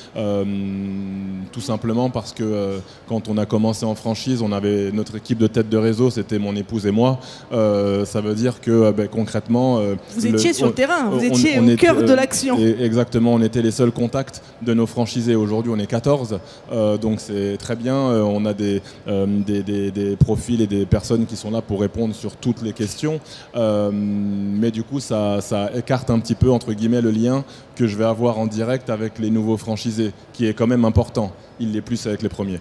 tout 1.53 1.61
simplement 1.61 2.11
parce 2.11 2.33
que 2.33 2.79
quand 3.07 3.29
on 3.29 3.37
a 3.39 3.47
commencé 3.47 3.85
en 3.85 3.95
franchise, 3.95 4.43
on 4.43 4.53
avait 4.53 4.91
notre 4.93 5.17
équipe 5.17 5.39
de 5.39 5.47
tête 5.47 5.69
de 5.69 5.77
réseau, 5.77 6.11
c'était 6.11 6.39
mon 6.39 6.57
épouse 6.57 6.87
et 6.87 6.91
moi. 6.91 7.21
ça 7.51 8.21
veut 8.21 8.35
dire 8.35 8.61
que 8.61 8.91
ben, 8.93 9.09
concrètement. 9.11 9.79
Euh, 9.79 9.95
vous 10.15 10.27
étiez 10.27 10.53
sur 10.53 10.67
le 10.67 10.73
terrain, 10.73 11.11
vous 11.11 11.25
étiez 11.25 11.59
au 11.59 11.77
cœur 11.77 12.03
de 12.03 12.13
l'action. 12.13 12.59
Exactement, 12.59 13.35
on 13.35 13.43
était 13.43 13.63
les 13.63 13.71
seuls 13.71 13.93
contacts 13.93 14.43
de 14.63 14.75
nos 14.75 14.87
franchisés. 14.87 15.35
Aujourd'hui, 15.35 15.73
on 15.75 15.79
est 15.79 15.87
14, 15.87 16.39
euh, 16.73 16.97
donc 16.97 17.21
c'est 17.21 17.57
très 17.59 17.77
bien. 17.77 17.95
Euh, 17.95 18.23
on 18.23 18.45
a 18.47 18.55
des, 18.55 18.81
des, 19.07 20.17
profils 20.17 20.61
et 20.61 20.67
des 20.67 20.87
personnes 20.87 21.27
qui 21.27 21.37
sont 21.37 21.51
là 21.51 21.63
pour 21.63 21.81
répondre 21.81 22.15
sur 22.15 22.37
toutes 22.37 22.63
les 22.63 22.73
questions. 22.73 23.21
mais 23.55 24.71
du 24.71 24.83
coup, 24.83 25.01
ça, 25.01 25.41
ça 25.41 25.71
écarte 25.77 26.11
un 26.11 26.19
petit 26.21 26.35
peu, 26.35 26.51
entre 26.51 26.73
guillemets, 26.73 27.03
le 27.03 27.11
lien 27.11 27.45
que 27.77 27.87
je 27.87 27.97
vais 27.97 28.05
avoir 28.05 28.39
en 28.39 28.47
direct 28.47 28.91
avec 28.91 29.19
les 29.19 29.31
nouveaux 29.31 29.57
franchisés, 29.57 30.13
qui 30.33 30.47
est 30.47 30.55
quand 30.55 30.67
même 30.67 30.85
important. 30.85 31.33
Il 31.59 31.73
l'est 31.73 31.81
plus 31.81 32.07
avec 32.07 32.23
les 32.23 32.29
premiers. 32.29 32.61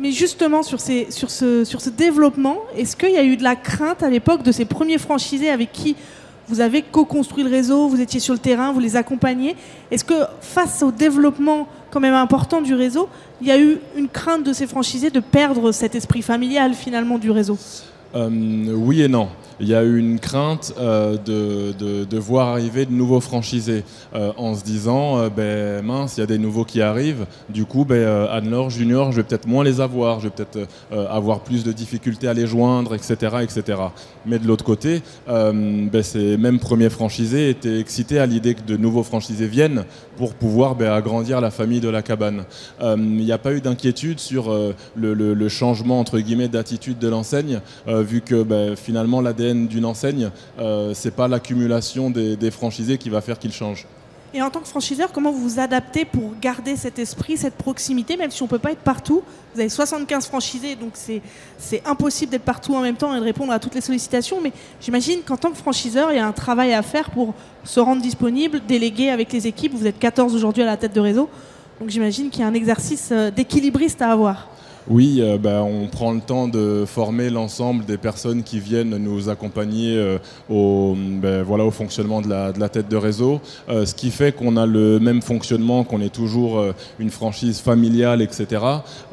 Mais 0.00 0.12
justement, 0.12 0.62
sur, 0.62 0.80
ce 0.80 1.90
développement, 1.90 2.58
est-ce 2.74 2.96
qu'il 2.96 3.10
y 3.10 3.18
a 3.18 3.24
eu 3.24 3.36
de 3.36 3.42
la 3.42 3.54
crainte 3.54 4.02
à 4.02 4.08
l'époque 4.08 4.42
de 4.42 4.50
ces 4.50 4.64
premiers 4.64 4.96
franchisés 4.96 5.50
avec 5.50 5.72
qui 5.72 5.94
vous 6.48 6.60
avez 6.62 6.82
co-construit 6.82 7.44
le 7.44 7.50
réseau, 7.50 7.86
vous 7.86 8.00
étiez 8.00 8.18
sur 8.18 8.32
le 8.32 8.40
terrain, 8.40 8.72
vous 8.72 8.80
les 8.80 8.96
accompagnez? 8.96 9.56
Est-ce 9.90 10.04
que 10.04 10.14
face 10.40 10.82
au 10.82 10.90
développement 10.90 11.68
quand 11.90 12.00
même 12.00 12.14
important 12.14 12.62
du 12.62 12.74
réseau, 12.74 13.08
il 13.42 13.48
y 13.48 13.50
a 13.50 13.60
eu 13.60 13.78
une 13.94 14.08
crainte 14.08 14.42
de 14.42 14.54
ces 14.54 14.66
franchisés 14.66 15.10
de 15.10 15.20
perdre 15.20 15.70
cet 15.70 15.94
esprit 15.94 16.22
familial 16.22 16.72
finalement 16.72 17.18
du 17.18 17.30
réseau? 17.30 17.58
Euh, 18.14 18.28
Oui 18.74 19.02
et 19.02 19.08
non 19.08 19.28
il 19.60 19.68
y 19.68 19.74
a 19.74 19.82
eu 19.84 19.98
une 19.98 20.18
crainte 20.18 20.74
euh, 20.78 21.16
de, 21.18 22.04
de, 22.04 22.18
voir 22.18 22.48
arriver 22.48 22.86
de 22.86 22.92
nouveaux 22.92 23.20
franchisés 23.20 23.84
euh, 24.14 24.32
en 24.36 24.54
se 24.54 24.64
disant 24.64 25.18
euh, 25.18 25.28
ben 25.28 25.84
mince, 25.84 26.16
il 26.16 26.20
y 26.20 26.22
a 26.22 26.26
des 26.26 26.38
nouveaux 26.38 26.64
qui 26.64 26.80
arrivent, 26.80 27.26
du 27.48 27.64
coup 27.66 27.84
ben, 27.84 28.26
Anne-Laure 28.30 28.70
Junior, 28.70 29.12
je 29.12 29.16
vais 29.18 29.22
peut-être 29.22 29.46
moins 29.46 29.64
les 29.64 29.80
avoir, 29.80 30.20
je 30.20 30.28
vais 30.28 30.34
peut-être 30.34 30.66
avoir 30.92 31.40
plus 31.40 31.64
de 31.64 31.72
difficultés 31.72 32.28
à 32.28 32.34
les 32.34 32.46
joindre, 32.46 32.94
etc. 32.94 33.14
etc. 33.42 33.78
Mais 34.26 34.38
de 34.38 34.46
l'autre 34.46 34.64
côté, 34.64 35.02
ben, 35.26 36.02
ces 36.02 36.36
mêmes 36.36 36.58
premiers 36.58 36.90
franchisés 36.90 37.50
étaient 37.50 37.78
excités 37.80 38.18
à 38.18 38.26
l'idée 38.26 38.54
que 38.54 38.62
de 38.62 38.76
nouveaux 38.76 39.02
franchisés 39.02 39.46
viennent 39.46 39.84
pour 40.16 40.34
pouvoir 40.34 40.74
ben, 40.74 40.92
agrandir 40.92 41.40
la 41.40 41.50
famille 41.50 41.80
de 41.80 41.88
la 41.88 42.02
cabane. 42.02 42.44
Il 42.82 42.96
n'y 42.96 43.32
a 43.32 43.38
pas 43.38 43.52
eu 43.52 43.60
d'inquiétude 43.60 44.20
sur 44.20 44.52
le, 44.96 45.14
le, 45.14 45.48
changement 45.48 46.00
entre 46.00 46.18
guillemets 46.18 46.48
d'attitude 46.48 46.98
de 46.98 47.08
l'enseigne, 47.08 47.60
vu 47.86 48.20
que 48.20 48.42
ben, 48.42 48.76
finalement 48.76 49.20
l'ADN 49.20 49.49
d'une 49.54 49.84
enseigne, 49.84 50.30
euh, 50.58 50.92
c'est 50.94 51.10
pas 51.10 51.28
l'accumulation 51.28 52.10
des, 52.10 52.50
franchisés 52.50 52.98
qui 52.98 53.10
va 53.10 53.20
faire 53.20 53.38
qu'il 53.38 53.52
change. 53.52 53.86
Et 54.32 54.40
en 54.42 54.50
tant 54.50 54.60
que 54.60 54.68
franchiseur, 54.68 55.10
comment 55.10 55.32
vous 55.32 55.42
vous 55.42 55.58
adaptez 55.58 56.04
pour 56.04 56.34
garder 56.40 56.76
cet 56.76 57.00
esprit, 57.00 57.36
cette 57.36 57.56
proximité, 57.56 58.16
même 58.16 58.30
si 58.30 58.42
on 58.42 58.44
ne 58.44 58.50
peut 58.50 58.60
pas 58.60 58.70
être 58.70 58.78
partout? 58.78 59.22
Vous 59.54 59.60
avez 59.60 59.68
75 59.68 60.26
franchisés, 60.26 60.76
donc 60.76 60.92
c'est 60.94 61.82
impossible 61.84 62.30
d'être 62.30 62.44
partout 62.44 62.76
en 62.76 62.80
même 62.80 62.94
temps 62.94 63.12
et 63.12 63.18
de 63.18 63.24
répondre 63.24 63.52
à 63.52 63.58
toutes 63.58 63.74
les 63.74 63.80
sollicitations. 63.80 64.40
Mais 64.40 64.52
j'imagine 64.80 65.22
qu'en 65.26 65.36
tant 65.36 65.50
que 65.50 65.56
franchiseur, 65.56 66.12
il 66.12 66.16
y 66.16 66.20
a 66.20 66.26
un 66.26 66.32
travail 66.32 66.72
à 66.72 66.82
faire 66.82 67.10
pour 67.10 67.34
se 67.64 67.80
rendre 67.80 68.02
disponible, 68.02 68.60
déléguer 68.68 69.10
avec 69.10 69.32
les 69.32 69.48
équipes. 69.48 69.74
Vous 69.74 69.88
êtes 69.88 69.98
14 69.98 70.32
aujourd'hui 70.32 70.62
à 70.62 70.66
la 70.66 70.76
tête 70.76 70.94
de 70.94 71.00
réseau, 71.00 71.28
donc 71.80 71.90
j'imagine 71.90 72.30
qu'il 72.30 72.42
y 72.42 72.44
a 72.44 72.46
un 72.46 72.54
exercice 72.54 73.08
euh, 73.10 73.32
d'équilibriste 73.32 74.00
à 74.00 74.12
avoir. 74.12 74.48
Oui, 74.88 75.18
euh, 75.20 75.36
ben, 75.36 75.60
on 75.60 75.86
prend 75.88 76.12
le 76.12 76.20
temps 76.20 76.48
de 76.48 76.84
former 76.86 77.28
l'ensemble 77.28 77.84
des 77.84 77.98
personnes 77.98 78.42
qui 78.42 78.60
viennent 78.60 78.96
nous 78.96 79.28
accompagner 79.28 79.96
euh, 79.96 80.18
au, 80.48 80.96
ben, 80.96 81.44
au 81.48 81.70
fonctionnement 81.70 82.22
de 82.22 82.28
la, 82.28 82.52
de 82.52 82.58
la, 82.58 82.68
tête 82.70 82.88
de 82.88 82.96
réseau, 82.96 83.40
euh, 83.68 83.84
ce 83.84 83.94
qui 83.94 84.10
fait 84.10 84.32
qu'on 84.32 84.56
a 84.56 84.64
le 84.64 84.98
même 84.98 85.20
fonctionnement, 85.20 85.84
qu'on 85.84 86.00
est 86.00 86.14
toujours 86.14 86.64
une 86.98 87.10
franchise 87.10 87.60
familiale, 87.60 88.22
etc. 88.22 88.64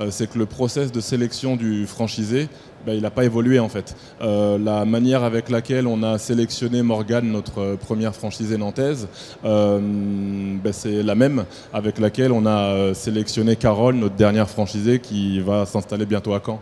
C'est 0.09 0.29
que 0.29 0.37
le 0.37 0.45
process 0.45 0.91
de 0.91 1.01
sélection 1.01 1.55
du 1.55 1.85
franchisé, 1.85 2.47
ben, 2.85 2.93
il 2.93 3.01
n'a 3.01 3.09
pas 3.09 3.25
évolué 3.25 3.59
en 3.59 3.69
fait. 3.69 3.95
Euh, 4.21 4.57
la 4.57 4.85
manière 4.85 5.23
avec 5.23 5.49
laquelle 5.49 5.87
on 5.87 6.03
a 6.03 6.17
sélectionné 6.17 6.81
Morgane, 6.81 7.29
notre 7.31 7.59
euh, 7.59 7.75
première 7.75 8.15
franchisée 8.15 8.57
nantaise, 8.57 9.07
euh, 9.43 9.79
ben, 9.81 10.71
c'est 10.71 11.03
la 11.03 11.15
même 11.15 11.45
avec 11.73 11.99
laquelle 11.99 12.31
on 12.31 12.45
a 12.45 12.93
sélectionné 12.93 13.55
Carole, 13.55 13.95
notre 13.95 14.15
dernière 14.15 14.49
franchisée 14.49 14.99
qui 14.99 15.39
va 15.39 15.65
s'installer 15.65 16.05
bientôt 16.05 16.33
à 16.33 16.41
Caen. 16.45 16.59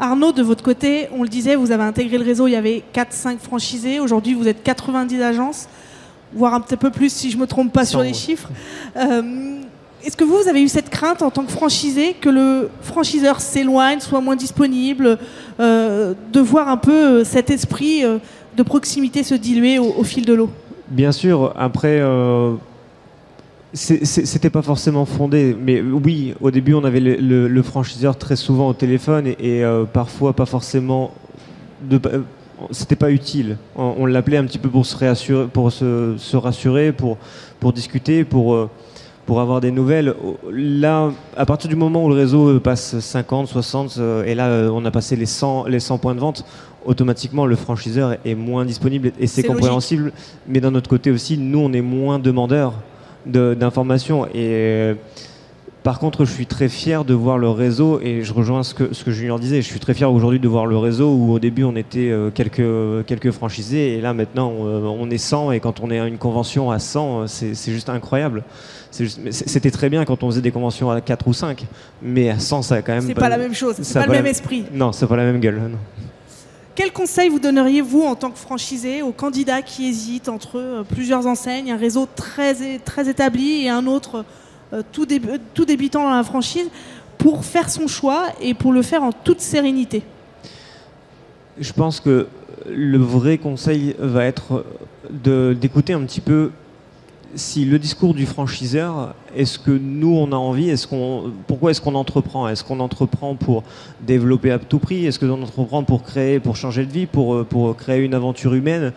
Arnaud, 0.00 0.30
de 0.30 0.42
votre 0.42 0.62
côté, 0.62 1.08
on 1.12 1.24
le 1.24 1.28
disait, 1.28 1.56
vous 1.56 1.72
avez 1.72 1.82
intégré 1.82 2.18
le 2.18 2.24
réseau, 2.24 2.46
il 2.46 2.52
y 2.52 2.56
avait 2.56 2.84
4-5 2.94 3.38
franchisés. 3.38 3.98
Aujourd'hui, 3.98 4.34
vous 4.34 4.46
êtes 4.46 4.62
90 4.62 5.20
agences, 5.22 5.68
voire 6.32 6.54
un 6.54 6.60
petit 6.60 6.76
peu 6.76 6.90
plus 6.90 7.12
si 7.12 7.32
je 7.32 7.36
ne 7.36 7.42
me 7.42 7.46
trompe 7.48 7.72
pas 7.72 7.84
sur 7.84 8.02
les 8.02 8.14
chiffres. 8.14 8.48
Est-ce 10.04 10.16
que 10.16 10.24
vous, 10.24 10.48
avez 10.48 10.62
eu 10.62 10.68
cette 10.68 10.90
crainte 10.90 11.22
en 11.22 11.30
tant 11.30 11.44
que 11.44 11.50
franchisé 11.50 12.14
que 12.14 12.28
le 12.28 12.70
franchiseur 12.82 13.40
s'éloigne, 13.40 13.98
soit 13.98 14.20
moins 14.20 14.36
disponible, 14.36 15.18
euh, 15.58 16.14
de 16.32 16.40
voir 16.40 16.68
un 16.68 16.76
peu 16.76 16.92
euh, 17.20 17.24
cet 17.24 17.50
esprit 17.50 18.04
euh, 18.04 18.18
de 18.56 18.62
proximité 18.62 19.24
se 19.24 19.34
diluer 19.34 19.78
au, 19.78 20.04
fil 20.04 20.24
de 20.24 20.34
l'eau? 20.34 20.50
Bien 20.88 21.10
sûr, 21.10 21.52
après, 21.56 22.00
c'était 23.74 24.50
pas 24.50 24.62
forcément 24.62 25.04
fondé, 25.04 25.56
mais 25.60 25.80
oui, 25.80 26.34
au 26.40 26.50
début, 26.50 26.74
on 26.74 26.84
avait 26.84 27.00
le, 27.00 27.62
franchiseur 27.62 28.16
très 28.16 28.36
souvent 28.36 28.68
au 28.68 28.72
téléphone 28.72 29.26
et, 29.26 29.62
parfois 29.92 30.32
pas 30.32 30.46
forcément. 30.46 31.12
C'était 32.72 32.96
pas 32.96 33.12
utile. 33.12 33.58
On, 33.76 34.06
l'appelait 34.06 34.38
un 34.38 34.44
petit 34.44 34.58
peu 34.58 34.68
pour 34.68 34.86
se, 34.86 35.44
pour 35.46 35.70
se, 35.70 36.36
rassurer, 36.36 36.92
pour 36.92 37.72
discuter, 37.72 38.24
pour 38.24 38.68
pour 39.28 39.42
avoir 39.42 39.60
des 39.60 39.70
nouvelles. 39.70 40.14
Là, 40.50 41.12
à 41.36 41.44
partir 41.44 41.68
du 41.68 41.76
moment 41.76 42.06
où 42.06 42.08
le 42.08 42.14
réseau 42.14 42.58
passe 42.60 42.98
50, 42.98 43.46
60, 43.46 43.96
euh, 43.98 44.24
et 44.24 44.34
là 44.34 44.46
euh, 44.46 44.70
on 44.72 44.82
a 44.86 44.90
passé 44.90 45.16
les 45.16 45.26
100, 45.26 45.66
les 45.66 45.80
100 45.80 45.98
points 45.98 46.14
de 46.14 46.20
vente, 46.20 46.46
automatiquement 46.86 47.44
le 47.44 47.54
franchiseur 47.54 48.16
est 48.24 48.34
moins 48.34 48.64
disponible 48.64 49.12
et 49.20 49.26
c'est 49.26 49.42
compréhensible. 49.42 50.12
Mais 50.48 50.60
d'un 50.60 50.74
autre 50.74 50.88
côté 50.88 51.10
aussi, 51.10 51.36
nous 51.36 51.58
on 51.58 51.74
est 51.74 51.82
moins 51.82 52.18
demandeurs 52.18 52.72
d'informations. 53.26 54.24
Et 54.28 54.32
euh, 54.36 54.94
par 55.88 56.00
contre, 56.00 56.26
je 56.26 56.32
suis 56.34 56.44
très 56.44 56.68
fier 56.68 57.02
de 57.02 57.14
voir 57.14 57.38
le 57.38 57.48
réseau, 57.48 57.98
et 58.02 58.22
je 58.22 58.34
rejoins 58.34 58.62
ce 58.62 58.74
que, 58.74 58.92
ce 58.92 59.04
que 59.04 59.10
Junior 59.10 59.40
disait, 59.40 59.62
je 59.62 59.66
suis 59.66 59.80
très 59.80 59.94
fier 59.94 60.12
aujourd'hui 60.12 60.38
de 60.38 60.46
voir 60.46 60.66
le 60.66 60.76
réseau 60.76 61.14
où 61.14 61.32
au 61.32 61.38
début 61.38 61.64
on 61.64 61.76
était 61.76 62.12
quelques, 62.34 63.06
quelques 63.06 63.30
franchisés, 63.30 63.96
et 63.96 64.02
là 64.02 64.12
maintenant 64.12 64.52
on 64.52 65.08
est 65.08 65.16
100, 65.16 65.52
et 65.52 65.60
quand 65.60 65.80
on 65.80 65.90
est 65.90 65.98
à 65.98 66.06
une 66.06 66.18
convention 66.18 66.70
à 66.70 66.78
100, 66.78 67.26
c'est 67.28 67.72
juste 67.72 67.88
incroyable. 67.88 68.44
C'était 68.90 69.70
très 69.70 69.88
bien 69.88 70.04
quand 70.04 70.22
on 70.22 70.30
faisait 70.30 70.42
des 70.42 70.50
conventions 70.50 70.90
à 70.90 71.00
4 71.00 71.26
ou 71.26 71.32
5, 71.32 71.64
mais 72.02 72.28
à 72.28 72.38
100, 72.38 72.60
ça 72.60 72.74
a 72.74 72.82
quand 72.82 72.92
même. 72.92 73.06
C'est 73.06 73.14
pas, 73.14 73.30
la 73.30 73.38
même 73.38 73.54
chose, 73.54 73.76
c'est 73.80 73.98
pas, 73.98 74.04
le 74.04 74.12
même 74.12 74.26
esprit. 74.26 74.66
Non, 74.70 74.92
c'est 74.92 75.06
pas 75.06 75.16
la 75.16 75.24
même 75.24 75.40
gueule. 75.40 75.58
Quel 76.74 76.92
conseil 76.92 77.30
vous 77.30 77.40
donneriez, 77.40 77.80
vous, 77.80 78.02
en 78.02 78.14
tant 78.14 78.30
que 78.30 78.38
franchisé, 78.38 79.00
aux 79.00 79.12
candidats 79.12 79.62
qui 79.62 79.88
hésitent 79.88 80.28
entre 80.28 80.58
euh, 80.58 80.82
plusieurs 80.84 81.26
enseignes, 81.26 81.72
un 81.72 81.78
réseau 81.78 82.06
très, 82.14 82.78
très 82.78 83.08
établi 83.08 83.64
et 83.64 83.70
un 83.70 83.86
autre 83.86 84.26
euh, 84.72 84.82
tout, 84.92 85.06
débutant 85.06 86.04
dans 86.04 86.14
la 86.14 86.24
franchise, 86.24 86.68
pour 87.16 87.44
faire 87.44 87.68
son 87.68 87.86
choix 87.86 88.26
et 88.40 88.54
pour 88.54 88.72
le 88.72 88.82
faire 88.82 89.02
en 89.02 89.12
toute 89.12 89.40
sérénité. 89.40 90.02
Je 91.58 91.72
pense 91.72 92.00
que 92.00 92.28
le 92.68 92.98
vrai 92.98 93.38
conseil 93.38 93.96
va 93.98 94.24
être 94.24 94.64
d'écouter 95.10 95.92
un 95.94 96.02
petit 96.02 96.20
peu 96.20 96.50
si 97.34 97.64
le 97.64 97.78
discours 97.78 98.14
du 98.14 98.24
franchiseur, 98.24 99.14
est-ce 99.36 99.58
que 99.58 99.70
nous 99.70 100.14
on 100.14 100.32
a 100.32 100.36
envie, 100.36 100.72
pourquoi 101.46 101.70
est-ce 101.70 101.80
qu'on 101.80 101.94
entreprend? 101.94 102.48
Est-ce 102.48 102.64
qu'on 102.64 102.80
entreprend 102.80 103.34
pour 103.34 103.64
développer 104.00 104.50
à 104.50 104.58
tout 104.58 104.78
prix? 104.78 105.06
Est-ce 105.06 105.18
qu'on 105.18 105.42
entreprend 105.42 105.82
pour 105.82 106.02
créer, 106.04 106.40
pour 106.40 106.56
changer 106.56 106.86
de 106.86 106.92
vie, 106.92 107.06
pour 107.06 107.76
créer 107.76 108.02
une 108.04 108.14
aventure 108.14 108.54
humaine? 108.54 108.92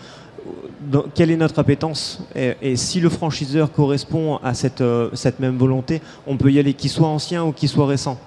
Quelle 1.13 1.31
est 1.31 1.37
notre 1.37 1.59
appétence 1.59 2.23
et, 2.35 2.75
si 2.75 2.99
le 2.99 3.09
franchiseur 3.09 3.71
correspond 3.71 4.37
à 4.43 4.53
cette, 4.53 4.81
euh, 4.81 5.09
cette 5.13 5.39
même 5.39 5.57
volonté, 5.57 6.01
on 6.27 6.37
peut 6.37 6.51
y 6.51 6.59
aller, 6.59 6.73
qu'il 6.73 6.89
soit 6.89 7.07
ancien 7.07 7.43
ou 7.43 7.51
qu'il 7.51 7.69
soit 7.69 7.85
récent. 7.85 8.17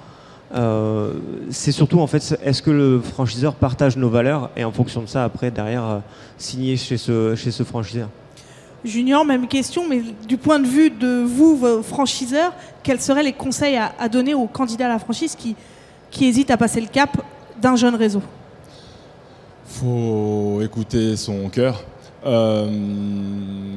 Euh, 0.55 1.15
c'est 1.51 1.73
surtout 1.73 2.01
en 2.01 2.07
fait, 2.07 2.39
est-ce 2.45 2.63
que 2.63 2.71
le 2.71 3.01
franchiseur 3.01 3.55
partage 3.55 3.97
nos 3.97 4.09
valeurs 4.09 4.51
et 4.57 4.65
en 4.65 4.71
fonction 4.73 5.03
de 5.03 5.07
ça, 5.07 5.25
après, 5.25 5.51
derrière, 5.51 6.03
signer 6.39 6.77
chez 6.77 6.97
ce, 6.97 7.35
chez 7.35 7.51
ce 7.51 7.63
franchiseur? 7.65 8.09
Junior, 8.85 9.25
même 9.25 9.49
question, 9.49 9.89
mais 9.89 10.03
du 10.29 10.37
point 10.37 10.59
de 10.59 10.67
vue 10.67 10.91
de 10.91 11.25
vous, 11.27 11.57
vos 11.57 11.83
franchiseurs, 11.83 12.53
quels 12.83 13.01
seraient 13.01 13.23
les 13.23 13.33
conseils 13.33 13.77
à, 13.77 14.09
donner 14.09 14.35
aux 14.35 14.47
candidats 14.47 14.87
à 14.87 14.91
la 14.91 14.99
franchise 14.99 15.35
qui, 15.35 15.57
qui 16.11 16.27
hésitent 16.27 16.51
à 16.51 16.59
passer 16.59 16.83
le 16.83 16.89
cap 16.89 17.17
d'un 17.61 17.77
jeune 17.77 17.95
réseau? 17.95 18.23
Faut 19.67 20.61
écouter 20.63 21.17
son 21.17 21.49
cœur. 21.49 21.83
Euh, 22.27 22.67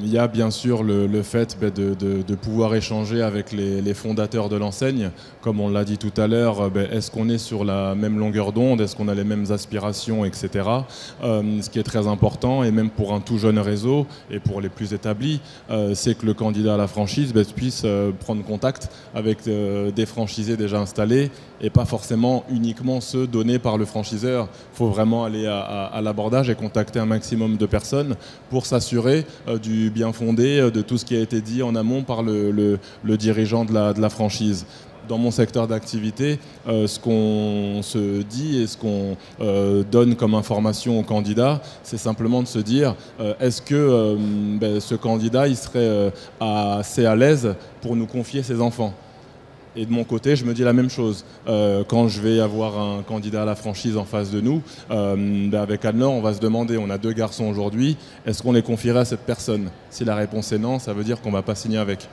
il 0.02 0.14
y 0.14 0.16
a 0.16 0.26
bien 0.26 0.50
sûr 0.50 0.82
le, 0.82 1.22
fait 1.22 1.58
ben, 1.60 1.70
de, 1.70 2.34
pouvoir 2.34 2.74
échanger 2.74 3.20
avec 3.20 3.52
les, 3.52 3.94
fondateurs 3.94 4.48
de 4.48 4.56
l'enseigne. 4.56 5.10
Comme 5.42 5.60
on 5.60 5.68
l'a 5.68 5.84
dit 5.84 5.98
tout 5.98 6.18
à 6.18 6.26
l'heure, 6.26 6.70
ben, 6.70 6.88
est-ce 6.90 7.10
qu'on 7.10 7.28
est 7.28 7.38
sur 7.38 7.64
la 7.64 7.94
même 7.94 8.18
longueur 8.18 8.52
d'onde? 8.52 8.80
Est-ce 8.80 8.96
qu'on 8.96 9.08
a 9.08 9.14
les 9.14 9.24
mêmes 9.24 9.50
aspirations, 9.50 10.24
etc. 10.24 10.66
Euh, 11.22 11.60
ce 11.60 11.68
qui 11.68 11.78
est 11.78 11.82
très 11.82 12.06
important, 12.06 12.64
et 12.64 12.70
même 12.70 12.90
pour 12.90 13.12
un 13.12 13.20
tout 13.20 13.38
jeune 13.38 13.58
réseau 13.58 14.06
et 14.30 14.38
pour 14.38 14.60
les 14.60 14.70
plus 14.70 14.94
établis, 14.94 15.40
euh, 15.70 15.94
c'est 15.94 16.16
que 16.16 16.24
le 16.24 16.32
candidat 16.32 16.74
à 16.74 16.78
la 16.78 16.86
franchise 16.86 17.34
ben, 17.34 17.44
puisse 17.44 17.84
prendre 18.20 18.44
contact 18.44 18.90
avec 19.14 19.38
des 19.44 20.06
franchisés 20.06 20.56
déjà 20.56 20.78
installés 20.78 21.30
et 21.60 21.70
pas 21.70 21.84
forcément 21.84 22.44
uniquement 22.50 23.00
ceux 23.00 23.26
donnés 23.26 23.58
par 23.58 23.76
le 23.76 23.84
franchiseur. 23.84 24.48
Il 24.74 24.76
faut 24.76 24.88
vraiment 24.88 25.24
aller 25.24 25.46
à 25.46 26.00
l'abordage 26.02 26.48
et 26.50 26.54
contacter 26.54 26.98
un 26.98 27.06
maximum 27.06 27.56
de 27.56 27.66
personnes 27.66 28.16
pour 28.50 28.66
s'assurer 28.66 29.26
euh, 29.46 29.58
du 29.58 29.90
bien 29.90 30.12
fondé 30.12 30.58
euh, 30.60 30.70
de 30.70 30.82
tout 30.82 30.98
ce 30.98 31.04
qui 31.04 31.16
a 31.16 31.20
été 31.20 31.40
dit 31.40 31.62
en 31.62 31.74
amont 31.74 32.02
par 32.02 32.22
le, 32.22 32.78
dirigeant 33.04 33.64
de 33.64 34.00
la, 34.00 34.08
franchise. 34.08 34.66
Dans 35.08 35.18
mon 35.18 35.30
secteur 35.30 35.66
d'activité, 35.66 36.38
euh, 36.68 36.86
ce 36.86 36.98
qu'on 36.98 37.82
se 37.82 38.22
dit 38.22 38.60
et 38.60 38.66
ce 38.66 38.76
qu'on 38.76 39.16
donne 39.90 40.16
comme 40.16 40.34
information 40.34 41.00
aux 41.00 41.02
candidats, 41.02 41.62
c'est 41.82 41.96
simplement 41.96 42.42
de 42.42 42.46
se 42.46 42.58
dire 42.58 42.94
est-ce 43.40 43.62
que 43.62 44.16
ben, 44.58 44.80
ce 44.80 44.94
candidat 44.94 45.48
il 45.48 45.56
serait 45.56 46.12
assez 46.40 47.06
à 47.06 47.16
l'aise 47.16 47.54
pour 47.80 47.96
nous 47.96 48.06
confier 48.06 48.42
ses 48.42 48.60
enfants? 48.60 48.92
Et 49.78 49.86
de 49.86 49.92
mon 49.92 50.02
côté, 50.02 50.34
je 50.34 50.44
me 50.44 50.54
dis 50.54 50.62
la 50.62 50.72
même 50.72 50.90
chose. 50.90 51.24
Euh, 51.46 51.84
quand 51.86 52.08
je 52.08 52.20
vais 52.20 52.40
avoir 52.40 52.80
un 52.80 53.02
candidat 53.02 53.42
à 53.42 53.44
la 53.44 53.54
franchise 53.54 53.96
en 53.96 54.04
face 54.04 54.32
de 54.32 54.40
nous, 54.40 54.60
euh, 54.90 55.14
ben 55.48 55.60
avec 55.60 55.84
Anne-Laure, 55.84 56.12
on 56.12 56.20
va 56.20 56.34
se 56.34 56.40
demander, 56.40 56.76
on 56.76 56.90
a 56.90 56.98
deux 56.98 57.12
garçons 57.12 57.44
aujourd'hui, 57.44 57.96
est-ce 58.26 58.42
qu'on 58.42 58.50
les 58.50 58.62
confierait 58.62 58.98
à 58.98 59.04
cette 59.04 59.20
personne? 59.20 59.70
Si 59.90 60.04
la 60.04 60.16
réponse 60.16 60.50
est 60.50 60.58
non, 60.58 60.80
ça 60.80 60.92
veut 60.92 61.04
dire 61.04 61.20
qu'on 61.20 61.28
ne 61.28 61.34
va 61.34 61.42
pas 61.42 61.54
signer 61.54 61.78
avec. 61.78 62.08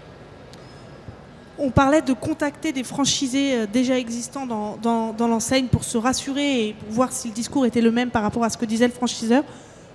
On 1.57 1.71
parlait 1.71 2.03
de 2.03 2.13
contacter 2.13 2.71
des 2.71 2.83
franchisés 2.83 3.55
euh, 3.55 3.65
déjà 3.65 3.97
existants 3.97 4.45
dans, 4.45 4.77
dans, 4.77 5.11
dans 5.13 5.27
l'enseigne 5.27 5.65
pour 5.65 5.85
se 5.85 5.97
rassurer 5.97 6.67
et 6.67 6.73
pour 6.73 6.91
voir 6.91 7.11
si 7.11 7.29
le 7.29 7.33
discours 7.33 7.65
était 7.65 7.81
le 7.81 7.91
même 7.91 8.11
par 8.11 8.21
rapport 8.21 8.43
à 8.43 8.51
ce 8.51 8.59
que 8.59 8.65
disait 8.65 8.87
le 8.87 8.93
franchiseur. 8.93 9.43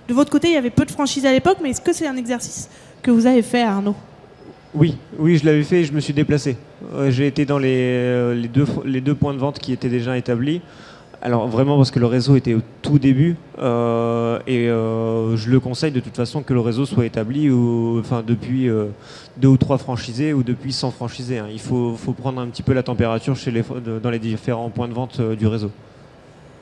De 0.09 0.13
votre 0.13 0.29
côté, 0.29 0.49
il 0.49 0.55
y 0.55 0.57
avait 0.57 0.71
peu 0.71 0.83
de 0.83 0.91
franchisés 0.91 1.29
à 1.29 1.31
l'époque, 1.31 1.59
mais 1.63 1.69
est-ce 1.69 1.79
que 1.79 1.93
c'est 1.93 2.07
un 2.07 2.17
exercice 2.17 2.67
que 3.01 3.11
vous 3.11 3.25
avez 3.25 3.43
fait, 3.43 3.61
Arnaud? 3.61 3.95
Oui, 4.73 4.97
oui, 5.17 5.37
je 5.37 5.45
l'avais 5.45 5.63
fait 5.63 5.81
et 5.81 5.85
je 5.85 5.93
me 5.93 6.01
suis 6.01 6.13
déplacé. 6.13 6.57
J'ai 7.09 7.27
été 7.27 7.45
dans 7.45 7.59
les, 7.59 7.77
euh, 7.77 8.47
deux, 8.47 8.65
les 8.85 9.01
deux 9.01 9.15
points 9.15 9.33
de 9.33 9.39
vente 9.39 9.59
qui 9.59 9.71
étaient 9.73 9.89
déjà 9.89 10.17
établis. 10.17 10.61
Alors 11.23 11.47
vraiment 11.47 11.77
parce 11.77 11.91
que 11.91 11.99
le 11.99 12.07
réseau 12.07 12.35
était 12.35 12.55
au 12.55 12.61
tout 12.81 12.97
début 12.97 13.35
euh, 13.59 14.39
et 14.47 14.67
euh, 14.69 15.37
je 15.37 15.51
le 15.51 15.59
conseille 15.59 15.91
de 15.91 15.99
toute 15.99 16.15
façon 16.15 16.41
que 16.41 16.51
le 16.51 16.59
réseau 16.59 16.87
soit 16.87 17.05
établi 17.05 17.47
enfin, 17.99 18.23
depuis 18.25 18.67
deux 19.37 19.47
ou 19.47 19.57
trois 19.57 19.77
franchisés 19.77 20.33
ou 20.33 20.41
depuis 20.41 20.73
100 20.73 20.89
franchisés. 20.91 21.37
Hein. 21.37 21.47
Il 21.51 21.59
faut, 21.59 21.95
faut, 21.95 22.13
prendre 22.13 22.41
un 22.41 22.47
petit 22.47 22.63
peu 22.63 22.73
la 22.73 22.81
température 22.81 23.35
chez 23.35 23.51
les, 23.51 23.63
dans 24.01 24.09
les 24.09 24.17
différents 24.17 24.69
points 24.71 24.87
de 24.87 24.93
vente 24.93 25.21
du 25.21 25.45
réseau. 25.45 25.69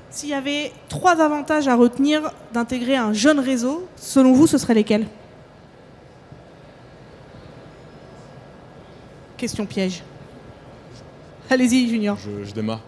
S'il 0.10 0.30
y 0.30 0.34
avait 0.34 0.72
trois 0.90 1.22
avantages 1.22 1.68
à 1.68 1.76
retenir 1.76 2.32
d'intégrer 2.52 2.98
un 2.98 3.14
jeune 3.14 3.40
réseau, 3.40 3.88
selon 3.96 4.34
vous, 4.34 4.48
ce 4.48 4.58
seraient 4.58 4.74
lesquels? 4.74 5.06
Question 9.40 9.66
piège. 9.66 10.04
Allez-y, 11.50 11.88
Junior. 11.88 12.18
Je, 12.46 12.54
démarre. 12.54 12.82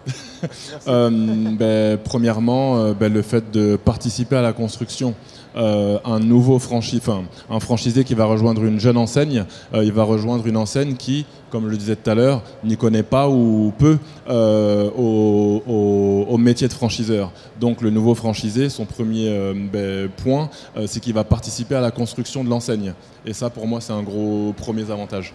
euh, 0.87 1.09
ben, 1.57 1.97
premièrement, 1.97 2.77
euh, 2.77 2.93
ben, 2.93 3.11
le 3.11 3.21
fait 3.21 3.51
de 3.51 3.77
participer 3.77 4.35
à 4.35 4.41
la 4.41 4.51
construction. 4.51 5.15
Euh, 5.55 5.97
un 6.03 6.19
nouveau 6.19 6.59
franchi, 6.59 7.01
un 7.49 7.59
franchisé 7.61 8.03
qui 8.03 8.15
va 8.15 8.25
rejoindre 8.25 8.65
une 8.65 8.81
jeune 8.81 8.97
enseigne, 8.97 9.45
il 9.73 9.91
va 9.91 10.03
rejoindre 10.03 10.47
une 10.47 10.57
enseigne 10.57 10.95
qui, 10.95 11.25
comme 11.49 11.65
je 11.65 11.71
le 11.71 11.77
disais 11.77 11.95
tout 11.95 12.09
à 12.09 12.15
l'heure, 12.15 12.43
n'y 12.63 12.77
connaît 12.77 13.03
pas 13.03 13.29
ou 13.29 13.73
peu 13.77 13.97
au, 14.27 16.37
métier 16.37 16.67
de 16.67 16.73
franchiseur. 16.73 17.31
Donc 17.61 17.81
le 17.81 17.91
nouveau 17.91 18.13
franchisé, 18.13 18.69
son 18.69 18.85
premier 18.85 19.53
ben, 19.71 20.09
point, 20.09 20.49
c'est 20.85 20.99
qu'il 20.99 21.13
va 21.13 21.23
participer 21.23 21.75
à 21.75 21.81
la 21.81 21.91
construction 21.91 22.43
de 22.43 22.49
l'enseigne. 22.49 22.93
Et 23.25 23.33
ça, 23.33 23.49
pour 23.49 23.67
moi, 23.67 23.79
c'est 23.79 23.93
un 23.93 24.03
gros 24.03 24.53
premier 24.57 24.89
avantage 24.89 25.33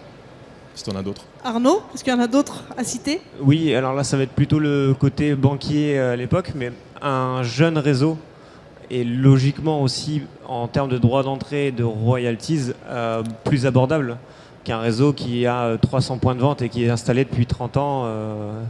si 0.77 0.83
tu 0.83 0.89
en 0.91 0.95
as 0.95 1.03
d'autres. 1.03 1.23
Arnaud, 1.43 1.81
est-ce 1.93 2.03
qu'il 2.03 2.13
y 2.13 2.15
en 2.15 2.19
a 2.19 2.27
d'autres 2.27 2.63
à 2.77 2.83
citer? 2.83 3.19
Oui, 3.41 3.73
alors 3.73 3.93
là, 3.93 4.03
ça 4.03 4.15
va 4.15 4.23
être 4.23 4.31
plutôt 4.31 4.59
le 4.59 4.95
côté 4.97 5.35
banquier 5.35 5.97
à 5.99 6.15
l'époque, 6.15 6.51
mais 6.55 6.71
un 7.01 7.43
jeune 7.43 7.77
réseau 7.77 8.17
et 8.89 9.03
logiquement 9.03 9.81
aussi 9.81 10.21
en 10.47 10.67
termes 10.67 10.89
de 10.89 10.97
droits 10.97 11.23
d'entrée 11.23 11.67
et 11.67 11.71
de 11.71 11.83
royalties 11.83 12.71
euh, 12.87 13.23
plus 13.43 13.65
abordable 13.65 14.17
qu'un 14.63 14.79
réseau 14.79 15.13
qui 15.13 15.45
a 15.45 15.77
300 15.77 16.17
points 16.19 16.35
de 16.35 16.41
vente 16.41 16.61
et 16.61 16.69
qui 16.69 16.83
est 16.83 16.89
installé 16.89 17.25
depuis 17.25 17.45
30 17.45 17.77
ans. 17.77 18.03
Euh, 18.05 18.61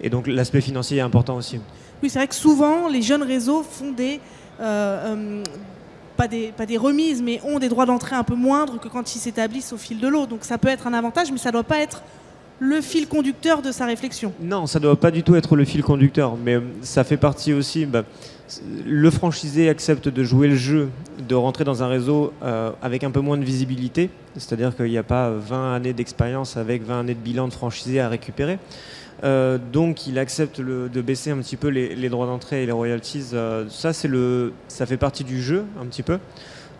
et 0.00 0.10
donc 0.10 0.26
l'aspect 0.26 0.60
financier 0.60 0.98
est 0.98 1.02
important 1.02 1.36
aussi. 1.36 1.60
Oui, 2.02 2.10
c'est 2.10 2.18
vrai 2.18 2.28
que 2.28 2.34
souvent 2.34 2.88
les 2.88 3.02
jeunes 3.02 3.22
réseaux 3.22 3.62
font 3.62 3.92
des... 3.92 4.20
Euh, 4.60 5.42
pas 6.18 6.66
des, 6.66 6.76
remises, 6.76 7.22
mais 7.22 7.40
ont 7.44 7.60
des 7.60 7.68
droits 7.68 7.86
d'entrée 7.86 8.16
un 8.16 8.24
peu 8.24 8.34
moindres 8.34 8.80
que 8.80 8.88
quand 8.88 9.14
ils 9.14 9.20
s'établissent 9.20 9.72
au 9.72 9.76
fil 9.76 10.00
de 10.00 10.08
l'eau. 10.08 10.26
Donc 10.26 10.40
ça 10.42 10.58
peut 10.58 10.68
être 10.68 10.86
un 10.86 10.92
avantage, 10.92 11.30
mais 11.30 11.38
ça 11.38 11.50
ne 11.50 11.52
doit 11.54 11.62
pas 11.62 11.78
être 11.78 12.02
le 12.58 12.80
fil 12.80 13.06
conducteur 13.06 13.62
de 13.62 13.70
sa 13.70 13.86
réflexion. 13.86 14.32
Non, 14.40 14.66
ça 14.66 14.80
ne 14.80 14.82
doit 14.84 14.98
pas 14.98 15.12
du 15.12 15.22
tout 15.22 15.36
être 15.36 15.54
le 15.54 15.64
fil 15.64 15.82
conducteur, 15.82 16.36
mais 16.36 16.58
ça 16.82 17.04
fait 17.04 17.16
partie 17.16 17.52
aussi... 17.52 17.86
Bah, 17.86 18.02
le 18.86 19.10
franchisé 19.10 19.68
accepte 19.68 20.08
de 20.08 20.24
jouer 20.24 20.48
le 20.48 20.56
jeu, 20.56 20.88
de 21.28 21.34
rentrer 21.34 21.64
dans 21.64 21.82
un 21.82 21.88
réseau 21.88 22.32
euh, 22.42 22.70
avec 22.80 23.04
un 23.04 23.10
peu 23.10 23.20
moins 23.20 23.36
de 23.36 23.44
visibilité, 23.44 24.08
c'est-à-dire 24.36 24.74
qu'il 24.74 24.86
n'y 24.86 24.96
a 24.98 25.02
pas 25.02 25.30
20 25.30 25.74
années 25.74 25.92
d'expérience 25.92 26.56
avec 26.56 26.82
20 26.82 27.00
années 27.00 27.14
de 27.14 27.20
bilan 27.20 27.48
de 27.48 27.52
franchisé 27.52 28.00
à 28.00 28.08
récupérer. 28.08 28.58
Euh, 29.24 29.58
donc 29.72 30.06
il 30.06 30.18
accepte 30.18 30.58
le, 30.58 30.88
de 30.88 31.02
baisser 31.02 31.30
un 31.30 31.38
petit 31.38 31.56
peu 31.56 31.68
les, 31.68 31.94
les 31.94 32.08
droits 32.08 32.26
d'entrée 32.26 32.62
et 32.62 32.66
les 32.66 32.72
royalties. 32.72 33.30
Euh, 33.32 33.64
ça, 33.68 33.92
c'est 33.92 34.08
le, 34.08 34.52
ça 34.68 34.86
fait 34.86 34.96
partie 34.96 35.24
du 35.24 35.42
jeu 35.42 35.64
un 35.80 35.86
petit 35.86 36.02
peu. 36.02 36.18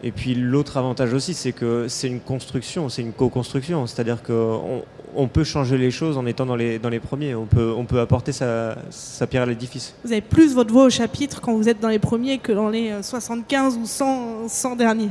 Et 0.04 0.12
puis 0.12 0.34
l'autre 0.36 0.76
avantage 0.76 1.12
aussi, 1.12 1.34
c'est 1.34 1.50
que 1.50 1.86
c'est 1.88 2.06
une 2.06 2.20
construction, 2.20 2.88
c'est 2.88 3.02
une 3.02 3.12
co-construction. 3.12 3.86
C'est-à-dire 3.88 4.22
qu'on 4.22 4.84
on 5.16 5.26
peut 5.26 5.42
changer 5.42 5.76
les 5.76 5.90
choses 5.90 6.16
en 6.16 6.24
étant 6.26 6.46
dans 6.46 6.54
les, 6.54 6.78
dans 6.78 6.88
les 6.88 7.00
premiers. 7.00 7.34
On 7.34 7.46
peut, 7.46 7.74
on 7.76 7.84
peut 7.84 7.98
apporter 7.98 8.30
sa, 8.30 8.76
sa 8.90 9.26
pierre 9.26 9.42
à 9.42 9.46
l'édifice. 9.46 9.94
Vous 10.04 10.12
avez 10.12 10.20
plus 10.20 10.54
votre 10.54 10.72
voix 10.72 10.84
au 10.84 10.90
chapitre 10.90 11.40
quand 11.40 11.54
vous 11.56 11.68
êtes 11.68 11.80
dans 11.80 11.88
les 11.88 11.98
premiers 11.98 12.38
que 12.38 12.52
dans 12.52 12.68
les 12.68 12.92
75 13.02 13.76
ou 13.76 13.86
100, 13.86 14.48
100 14.48 14.76
derniers. 14.76 15.10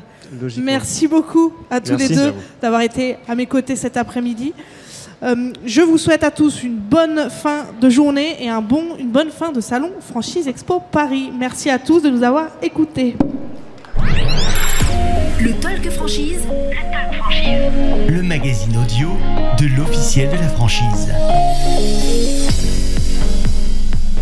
Merci 0.57 1.07
beaucoup 1.07 1.53
à 1.69 1.81
tous 1.81 1.91
Merci. 1.91 2.09
les 2.09 2.15
deux 2.15 2.33
d'avoir 2.61 2.81
été 2.81 3.17
à 3.27 3.35
mes 3.35 3.45
côtés 3.45 3.75
cet 3.75 3.97
après-midi. 3.97 4.53
Euh, 5.23 5.51
je 5.65 5.81
vous 5.81 5.97
souhaite 5.97 6.23
à 6.23 6.29
tous 6.29 6.63
une 6.63 6.75
bonne 6.75 7.29
fin 7.29 7.65
de 7.81 7.89
journée 7.89 8.35
et 8.39 8.49
un 8.49 8.61
bon, 8.61 8.95
une 8.99 9.09
bonne 9.09 9.31
fin 9.31 9.51
de 9.51 9.61
salon 9.61 9.91
Franchise 9.99 10.47
Expo 10.47 10.79
Paris. 10.79 11.31
Merci 11.37 11.69
à 11.69 11.79
tous 11.79 12.01
de 12.01 12.09
nous 12.09 12.23
avoir 12.23 12.49
écoutés. 12.61 13.15
Le 15.41 15.53
Talk 15.59 15.89
Franchise. 15.89 16.41
Le 16.47 16.91
Talk 16.91 17.15
Franchise. 17.15 18.09
Le 18.09 18.21
magazine 18.21 18.77
audio 18.77 19.09
de 19.59 19.75
l'officiel 19.75 20.29
de 20.29 20.35
la 20.35 20.49
franchise. 20.49 21.11